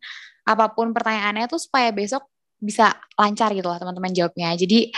apa 0.47 0.71
pun 0.71 0.95
pertanyaannya 0.95 1.51
tuh 1.51 1.59
supaya 1.59 1.91
besok 1.91 2.23
bisa 2.57 2.95
lancar 3.19 3.51
gitu 3.53 3.67
lah 3.67 3.77
teman-teman 3.77 4.15
jawabnya 4.15 4.55
jadi 4.55 4.89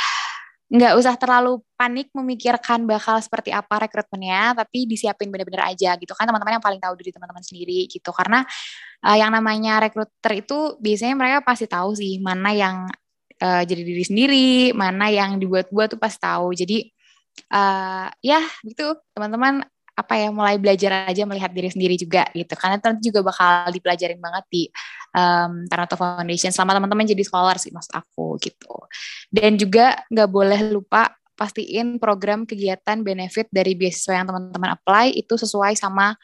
nggak 0.70 0.94
usah 1.02 1.18
terlalu 1.18 1.66
panik 1.74 2.14
memikirkan 2.14 2.86
bakal 2.86 3.18
seperti 3.18 3.50
apa 3.50 3.90
rekrutmennya, 3.90 4.54
tapi 4.54 4.86
disiapin 4.86 5.34
bener-bener 5.34 5.66
aja 5.66 5.98
gitu 5.98 6.14
kan 6.14 6.30
teman-teman 6.30 6.62
yang 6.62 6.66
paling 6.66 6.78
tahu 6.78 6.94
diri 7.02 7.10
teman-teman 7.10 7.42
sendiri 7.42 7.90
gitu. 7.90 8.14
Karena 8.14 8.46
uh, 9.02 9.18
yang 9.18 9.34
namanya 9.34 9.82
rekruter 9.82 10.46
itu 10.46 10.78
biasanya 10.78 11.16
mereka 11.18 11.38
pasti 11.42 11.66
tahu 11.66 11.98
sih 11.98 12.22
mana 12.22 12.54
yang 12.54 12.86
uh, 13.42 13.64
jadi 13.66 13.82
diri 13.82 14.04
sendiri, 14.06 14.50
mana 14.78 15.10
yang 15.10 15.42
dibuat-buat 15.42 15.98
tuh 15.98 16.00
pasti 16.00 16.22
tahu. 16.22 16.54
Jadi 16.54 16.86
uh, 17.50 18.08
ya 18.22 18.42
gitu 18.62 18.94
teman-teman 19.18 19.66
apa 20.00 20.16
ya 20.16 20.32
mulai 20.32 20.56
belajar 20.56 21.12
aja 21.12 21.28
melihat 21.28 21.52
diri 21.52 21.68
sendiri 21.68 21.96
juga 22.00 22.24
gitu. 22.32 22.56
Karena 22.56 22.80
nanti 22.80 23.12
juga 23.12 23.20
bakal 23.28 23.68
dipelajarin 23.76 24.20
banget 24.24 24.46
di 24.48 24.64
um, 25.12 25.68
Tarato 25.68 26.00
Foundation 26.00 26.56
selama 26.56 26.80
teman-teman 26.80 27.04
jadi 27.04 27.24
scholar 27.28 27.60
sih 27.60 27.76
maksud 27.76 27.92
aku 27.92 28.40
gitu. 28.40 28.76
Dan 29.28 29.60
juga 29.60 30.00
nggak 30.08 30.30
boleh 30.32 30.60
lupa 30.72 31.12
pastiin 31.36 32.00
program 32.00 32.44
kegiatan 32.44 33.00
benefit 33.04 33.48
dari 33.52 33.76
beasiswa 33.76 34.24
yang 34.24 34.28
teman-teman 34.28 34.76
apply 34.76 35.16
itu 35.16 35.36
sesuai 35.36 35.76
sama 35.76 36.16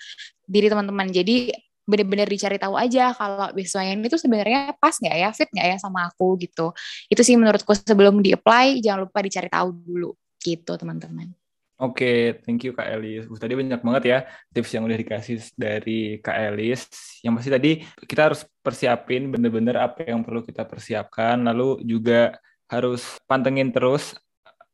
diri 0.48 0.72
teman-teman. 0.72 1.12
Jadi 1.12 1.52
benar-benar 1.86 2.26
dicari 2.26 2.58
tahu 2.58 2.74
aja 2.82 3.14
kalau 3.14 3.54
beasiswa 3.54 3.86
yang 3.86 4.02
itu 4.02 4.18
sebenarnya 4.18 4.74
pas 4.82 4.98
nggak 4.98 5.16
ya 5.22 5.30
fit 5.36 5.50
nggak 5.54 5.68
ya 5.76 5.78
sama 5.78 6.10
aku 6.10 6.40
gitu. 6.42 6.72
Itu 7.12 7.22
sih 7.22 7.36
menurutku 7.36 7.76
sebelum 7.76 8.24
di 8.24 8.34
apply 8.34 8.80
jangan 8.80 9.06
lupa 9.06 9.22
dicari 9.22 9.52
tahu 9.52 9.70
dulu 9.72 10.12
gitu 10.42 10.78
teman-teman 10.78 11.45
Oke, 11.76 12.08
okay, 12.08 12.18
thank 12.48 12.64
you 12.64 12.72
Kak 12.72 12.88
Elis. 12.88 13.28
Uh, 13.28 13.36
tadi 13.36 13.52
banyak 13.52 13.84
banget 13.84 14.04
ya 14.08 14.20
tips 14.56 14.72
yang 14.72 14.88
udah 14.88 14.96
dikasih 14.96 15.44
dari 15.60 16.24
Kak 16.24 16.38
Elis. 16.40 16.88
Yang 17.20 17.34
pasti 17.36 17.52
tadi 17.52 17.72
kita 18.08 18.22
harus 18.32 18.42
persiapin 18.64 19.28
bener-bener 19.28 19.76
apa 19.84 20.08
yang 20.08 20.24
perlu 20.24 20.40
kita 20.40 20.64
persiapkan. 20.64 21.36
Lalu 21.44 21.84
juga 21.84 22.40
harus 22.72 23.20
pantengin 23.28 23.76
terus 23.76 24.16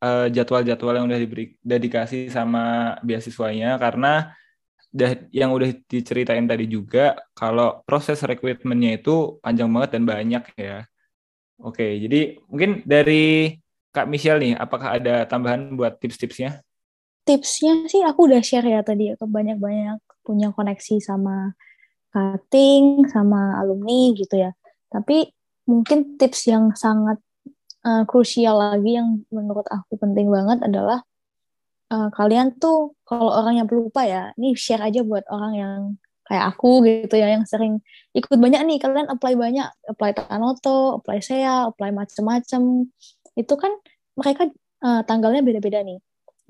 uh, 0.05 0.29
jadwal-jadwal 0.29 1.01
yang 1.01 1.05
udah 1.09 1.17
diberi 1.17 1.57
udah 1.65 1.79
dikasih 1.81 2.29
sama 2.29 2.93
beasiswanya 3.01 3.81
karena 3.81 4.37
dah, 4.93 5.11
yang 5.33 5.57
udah 5.57 5.73
diceritain 5.89 6.45
tadi 6.45 6.69
juga 6.69 7.17
kalau 7.33 7.81
proses 7.81 8.21
rekrutmennya 8.21 9.01
itu 9.01 9.41
panjang 9.41 9.73
banget 9.73 9.89
dan 9.97 10.03
banyak 10.05 10.43
ya. 10.53 10.85
Oke, 11.61 11.81
okay, 11.81 11.91
jadi 11.97 12.19
mungkin 12.45 12.85
dari 12.85 13.57
Kak 13.89 14.07
Michelle 14.09 14.41
nih, 14.41 14.53
apakah 14.55 14.97
ada 14.97 15.25
tambahan 15.25 15.73
buat 15.77 15.99
tips-tipsnya? 16.01 16.61
Tipsnya 17.25 17.85
sih 17.87 18.01
aku 18.01 18.29
udah 18.29 18.41
share 18.41 18.65
ya 18.65 18.81
tadi 18.81 19.13
ke 19.13 19.25
banyak-banyak 19.25 20.01
punya 20.25 20.53
koneksi 20.53 21.01
sama 21.01 21.53
cutting 22.11 23.07
sama 23.09 23.57
alumni 23.61 24.11
gitu 24.13 24.35
ya. 24.37 24.51
Tapi 24.91 25.31
mungkin 25.69 26.19
tips 26.19 26.51
yang 26.51 26.75
sangat 26.75 27.21
uh, 27.87 28.03
krusial 28.09 28.59
lagi 28.59 28.99
yang 28.99 29.23
menurut 29.31 29.65
aku 29.71 29.95
penting 29.95 30.27
banget 30.27 30.59
adalah 30.65 31.05
uh, 31.93 32.09
kalian 32.11 32.57
tuh 32.59 32.97
kalau 33.07 33.31
orang 33.31 33.63
yang 33.63 33.67
pelupa 33.69 34.03
ya 34.03 34.35
ini 34.35 34.53
share 34.57 34.83
aja 34.83 35.01
buat 35.05 35.23
orang 35.31 35.53
yang 35.55 35.79
kayak 36.27 36.55
aku 36.55 36.83
gitu 36.87 37.15
ya 37.19 37.27
yang 37.31 37.47
sering 37.47 37.79
ikut 38.11 38.37
banyak 38.37 38.61
nih. 38.67 38.77
Kalian 38.81 39.07
apply 39.07 39.33
banyak 39.39 39.67
apply 39.87 40.11
Tanoto, 40.15 40.99
apply 40.99 41.23
SEA, 41.23 41.71
apply 41.71 41.95
macem-macem. 41.95 42.91
Itu 43.39 43.55
kan 43.55 43.71
mereka 44.19 44.51
uh, 44.83 45.01
tanggalnya 45.07 45.41
beda-beda 45.45 45.79
nih 45.85 46.01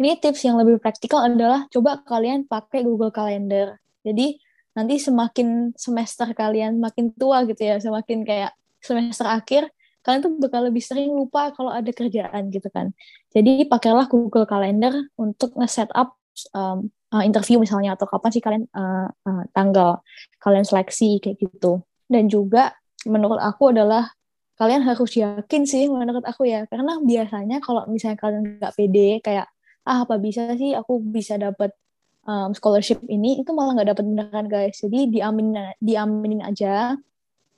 ini 0.01 0.17
tips 0.17 0.41
yang 0.41 0.57
lebih 0.57 0.81
praktikal 0.81 1.21
adalah 1.21 1.69
coba 1.69 2.01
kalian 2.01 2.49
pakai 2.49 2.81
Google 2.81 3.13
Calendar. 3.13 3.77
Jadi 4.01 4.41
nanti 4.73 4.97
semakin 4.97 5.77
semester 5.77 6.25
kalian 6.33 6.81
makin 6.81 7.13
tua 7.13 7.45
gitu 7.45 7.61
ya, 7.61 7.77
semakin 7.77 8.25
kayak 8.25 8.57
semester 8.81 9.29
akhir, 9.29 9.69
kalian 10.01 10.25
tuh 10.25 10.33
bakal 10.41 10.65
lebih 10.65 10.81
sering 10.81 11.13
lupa 11.13 11.53
kalau 11.53 11.69
ada 11.69 11.93
kerjaan 11.93 12.49
gitu 12.49 12.65
kan. 12.73 12.97
Jadi 13.29 13.69
pakailah 13.69 14.09
Google 14.09 14.49
Calendar 14.49 15.05
untuk 15.21 15.53
nge-set 15.53 15.93
up 15.93 16.17
um, 16.57 16.89
uh, 17.13 17.21
interview 17.21 17.61
misalnya 17.61 17.93
atau 17.93 18.09
kapan 18.09 18.29
sih 18.33 18.41
kalian 18.41 18.65
uh, 18.73 19.05
uh, 19.05 19.43
tanggal 19.53 20.01
kalian 20.41 20.65
seleksi 20.65 21.21
kayak 21.21 21.37
gitu. 21.37 21.85
Dan 22.09 22.25
juga 22.25 22.73
menurut 23.05 23.37
aku 23.37 23.69
adalah 23.69 24.09
kalian 24.57 24.81
harus 24.81 25.13
yakin 25.13 25.65
sih 25.69 25.89
menurut 25.89 26.25
aku 26.25 26.45
ya 26.45 26.69
karena 26.69 27.01
biasanya 27.01 27.57
kalau 27.61 27.85
misalnya 27.89 28.17
kalian 28.17 28.61
nggak 28.61 28.73
pede 28.77 29.17
kayak 29.25 29.49
ah 29.87 30.05
apa 30.05 30.15
bisa 30.21 30.53
sih 30.57 30.77
aku 30.77 31.01
bisa 31.01 31.37
dapat 31.41 31.73
um, 32.25 32.53
scholarship 32.53 33.01
ini 33.09 33.41
itu 33.41 33.49
malah 33.53 33.77
nggak 33.77 33.89
dapat 33.97 34.05
beneran 34.05 34.45
guys. 34.49 34.81
Jadi 34.81 35.09
diaminin 35.09 35.73
diaminin 35.81 36.41
aja 36.45 36.95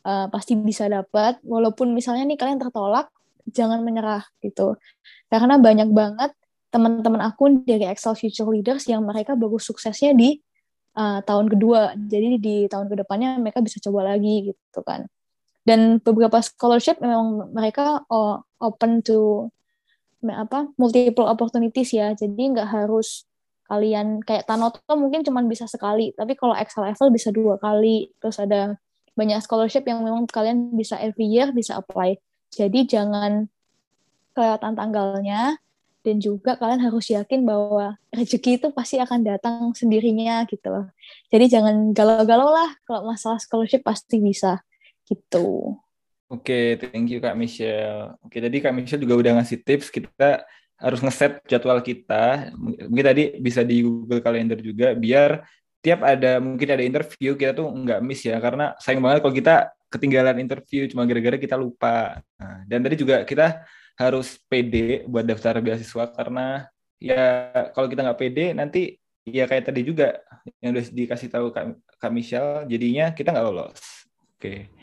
uh, 0.08 0.28
pasti 0.32 0.56
bisa 0.56 0.88
dapat 0.88 1.40
walaupun 1.44 1.92
misalnya 1.92 2.24
nih 2.28 2.40
kalian 2.40 2.60
tertolak 2.60 3.12
jangan 3.52 3.84
menyerah 3.84 4.24
gitu. 4.40 4.80
Karena 5.28 5.60
banyak 5.60 5.90
banget 5.92 6.32
teman-teman 6.74 7.22
aku 7.22 7.62
dari 7.68 7.86
Excel 7.86 8.18
Future 8.18 8.50
Leaders 8.50 8.88
yang 8.90 9.06
mereka 9.06 9.38
bagus 9.38 9.68
suksesnya 9.70 10.16
di 10.16 10.40
uh, 10.98 11.20
tahun 11.22 11.52
kedua. 11.52 11.94
Jadi 11.98 12.40
di 12.40 12.56
tahun 12.72 12.88
ke 12.90 13.06
depannya 13.06 13.38
mereka 13.38 13.60
bisa 13.62 13.78
coba 13.84 14.16
lagi 14.16 14.54
gitu 14.54 14.82
kan. 14.82 15.06
Dan 15.64 16.04
beberapa 16.04 16.44
scholarship 16.44 17.00
memang 17.00 17.56
mereka 17.56 18.04
uh, 18.12 18.42
open 18.60 19.00
to 19.00 19.48
apa 20.32 20.72
multiple 20.80 21.28
opportunities 21.28 21.92
ya 21.92 22.16
jadi 22.16 22.32
nggak 22.32 22.70
harus 22.72 23.28
kalian 23.68 24.24
kayak 24.24 24.48
Tanoto 24.48 24.80
mungkin 24.96 25.28
cuma 25.28 25.44
bisa 25.44 25.68
sekali 25.68 26.16
tapi 26.16 26.40
kalau 26.40 26.56
Excel 26.56 26.88
level 26.88 27.12
bisa 27.12 27.36
dua 27.36 27.60
kali 27.60 28.12
terus 28.24 28.40
ada 28.40 28.80
banyak 29.20 29.44
scholarship 29.44 29.84
yang 29.84 30.00
memang 30.00 30.24
kalian 30.32 30.72
bisa 30.72 30.96
every 31.04 31.28
year 31.28 31.52
bisa 31.52 31.76
apply 31.76 32.16
jadi 32.54 32.88
jangan 32.88 33.52
kelihatan 34.32 34.74
tanggalnya 34.78 35.58
dan 36.04 36.20
juga 36.20 36.60
kalian 36.60 36.84
harus 36.84 37.08
yakin 37.08 37.48
bahwa 37.48 37.96
rezeki 38.12 38.60
itu 38.60 38.68
pasti 38.76 39.00
akan 39.00 39.24
datang 39.24 39.72
sendirinya 39.72 40.44
gitu 40.52 40.68
loh. 40.68 40.92
Jadi 41.32 41.48
jangan 41.48 41.96
galau-galau 41.96 42.52
lah 42.52 42.76
kalau 42.84 43.08
masalah 43.08 43.40
scholarship 43.40 43.88
pasti 43.88 44.20
bisa 44.20 44.60
gitu. 45.08 45.80
Oke, 46.34 46.82
thank 46.82 47.14
you 47.14 47.22
Kak 47.22 47.38
Michelle. 47.38 48.18
Oke, 48.26 48.42
tadi 48.42 48.58
Kak 48.58 48.74
Michelle 48.74 49.06
juga 49.06 49.22
udah 49.22 49.32
ngasih 49.38 49.62
tips 49.62 49.94
kita 49.94 50.42
harus 50.82 51.00
ngeset 51.06 51.46
jadwal 51.46 51.78
kita. 51.86 52.50
Mungkin 52.58 53.06
tadi 53.06 53.24
bisa 53.38 53.62
di 53.62 53.86
Google 53.86 54.18
Calendar 54.26 54.58
juga 54.58 54.98
biar 54.98 55.46
tiap 55.78 56.02
ada 56.02 56.42
mungkin 56.42 56.66
ada 56.74 56.82
interview 56.82 57.38
kita 57.38 57.54
tuh 57.54 57.70
nggak 57.70 58.00
miss 58.02 58.26
ya 58.26 58.42
karena 58.42 58.74
sayang 58.82 59.04
banget 59.04 59.20
kalau 59.22 59.36
kita 59.36 59.56
ketinggalan 59.94 60.42
interview 60.42 60.90
cuma 60.90 61.06
gara-gara 61.06 61.38
kita 61.38 61.54
lupa. 61.54 62.18
Nah, 62.42 62.66
dan 62.66 62.82
tadi 62.82 62.96
juga 62.98 63.22
kita 63.30 63.62
harus 63.94 64.42
pede 64.50 65.06
buat 65.06 65.22
daftar 65.30 65.62
beasiswa 65.62 66.10
karena 66.18 66.66
ya 66.98 67.46
kalau 67.78 67.86
kita 67.86 68.02
nggak 68.10 68.18
pede 68.20 68.46
nanti 68.58 68.98
ya 69.22 69.46
kayak 69.46 69.70
tadi 69.70 69.86
juga 69.86 70.18
yang 70.66 70.74
udah 70.74 70.86
dikasih 70.90 71.30
tahu 71.30 71.54
Kak, 71.54 71.78
Kak 72.02 72.10
Michelle 72.10 72.66
jadinya 72.66 73.14
kita 73.14 73.30
nggak 73.30 73.46
lolos. 73.46 74.10
Oke 74.34 74.83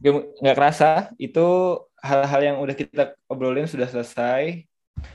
nggak 0.00 0.56
kerasa 0.56 1.12
itu 1.20 1.76
hal-hal 2.00 2.40
yang 2.40 2.56
udah 2.60 2.72
kita 2.72 3.12
obrolin 3.28 3.68
sudah 3.68 3.84
selesai. 3.86 4.64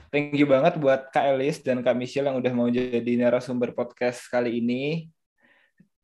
Thank 0.09 0.37
you 0.37 0.47
banget 0.49 0.77
buat 0.77 1.09
Kak 1.09 1.25
Elis 1.35 1.61
dan 1.61 1.81
Kak 1.81 1.97
Michelle 1.97 2.29
yang 2.29 2.37
udah 2.37 2.53
mau 2.53 2.69
jadi 2.69 3.11
narasumber 3.17 3.73
podcast 3.73 4.25
kali 4.29 4.61
ini. 4.61 5.09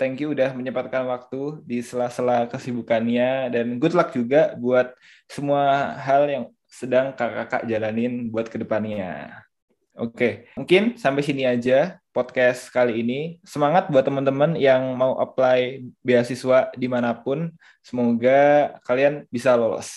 Thank 0.01 0.25
you 0.25 0.33
udah 0.33 0.49
menyempatkan 0.57 1.05
waktu 1.05 1.61
di 1.61 1.85
sela-sela 1.85 2.49
kesibukannya 2.49 3.53
dan 3.53 3.77
good 3.77 3.93
luck 3.93 4.09
juga 4.09 4.57
buat 4.57 4.97
semua 5.29 5.93
hal 6.01 6.25
yang 6.25 6.45
sedang 6.65 7.13
kakak-kakak 7.13 7.69
jalanin 7.69 8.33
buat 8.33 8.49
ke 8.49 8.57
depannya. 8.57 9.45
Oke, 9.91 10.47
mungkin 10.55 10.95
sampai 10.95 11.19
sini 11.19 11.43
aja 11.43 11.99
podcast 12.15 12.71
kali 12.71 13.03
ini. 13.03 13.19
Semangat 13.43 13.91
buat 13.91 14.07
teman-teman 14.07 14.55
yang 14.55 14.95
mau 14.95 15.19
apply 15.19 15.83
beasiswa 15.99 16.71
di 16.75 16.87
mana 16.87 17.11
pun. 17.11 17.51
Semoga 17.83 18.71
kalian 18.87 19.27
bisa 19.27 19.55
lolos. 19.59 19.91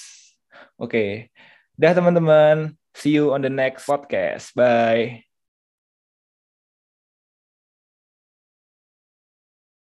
Oke, 0.74 1.30
dah 1.78 1.94
teman-teman. 1.94 2.74
See 2.94 3.18
you 3.18 3.34
on 3.34 3.42
the 3.42 3.50
next 3.50 3.86
podcast. 3.86 4.54
Bye. 4.54 5.33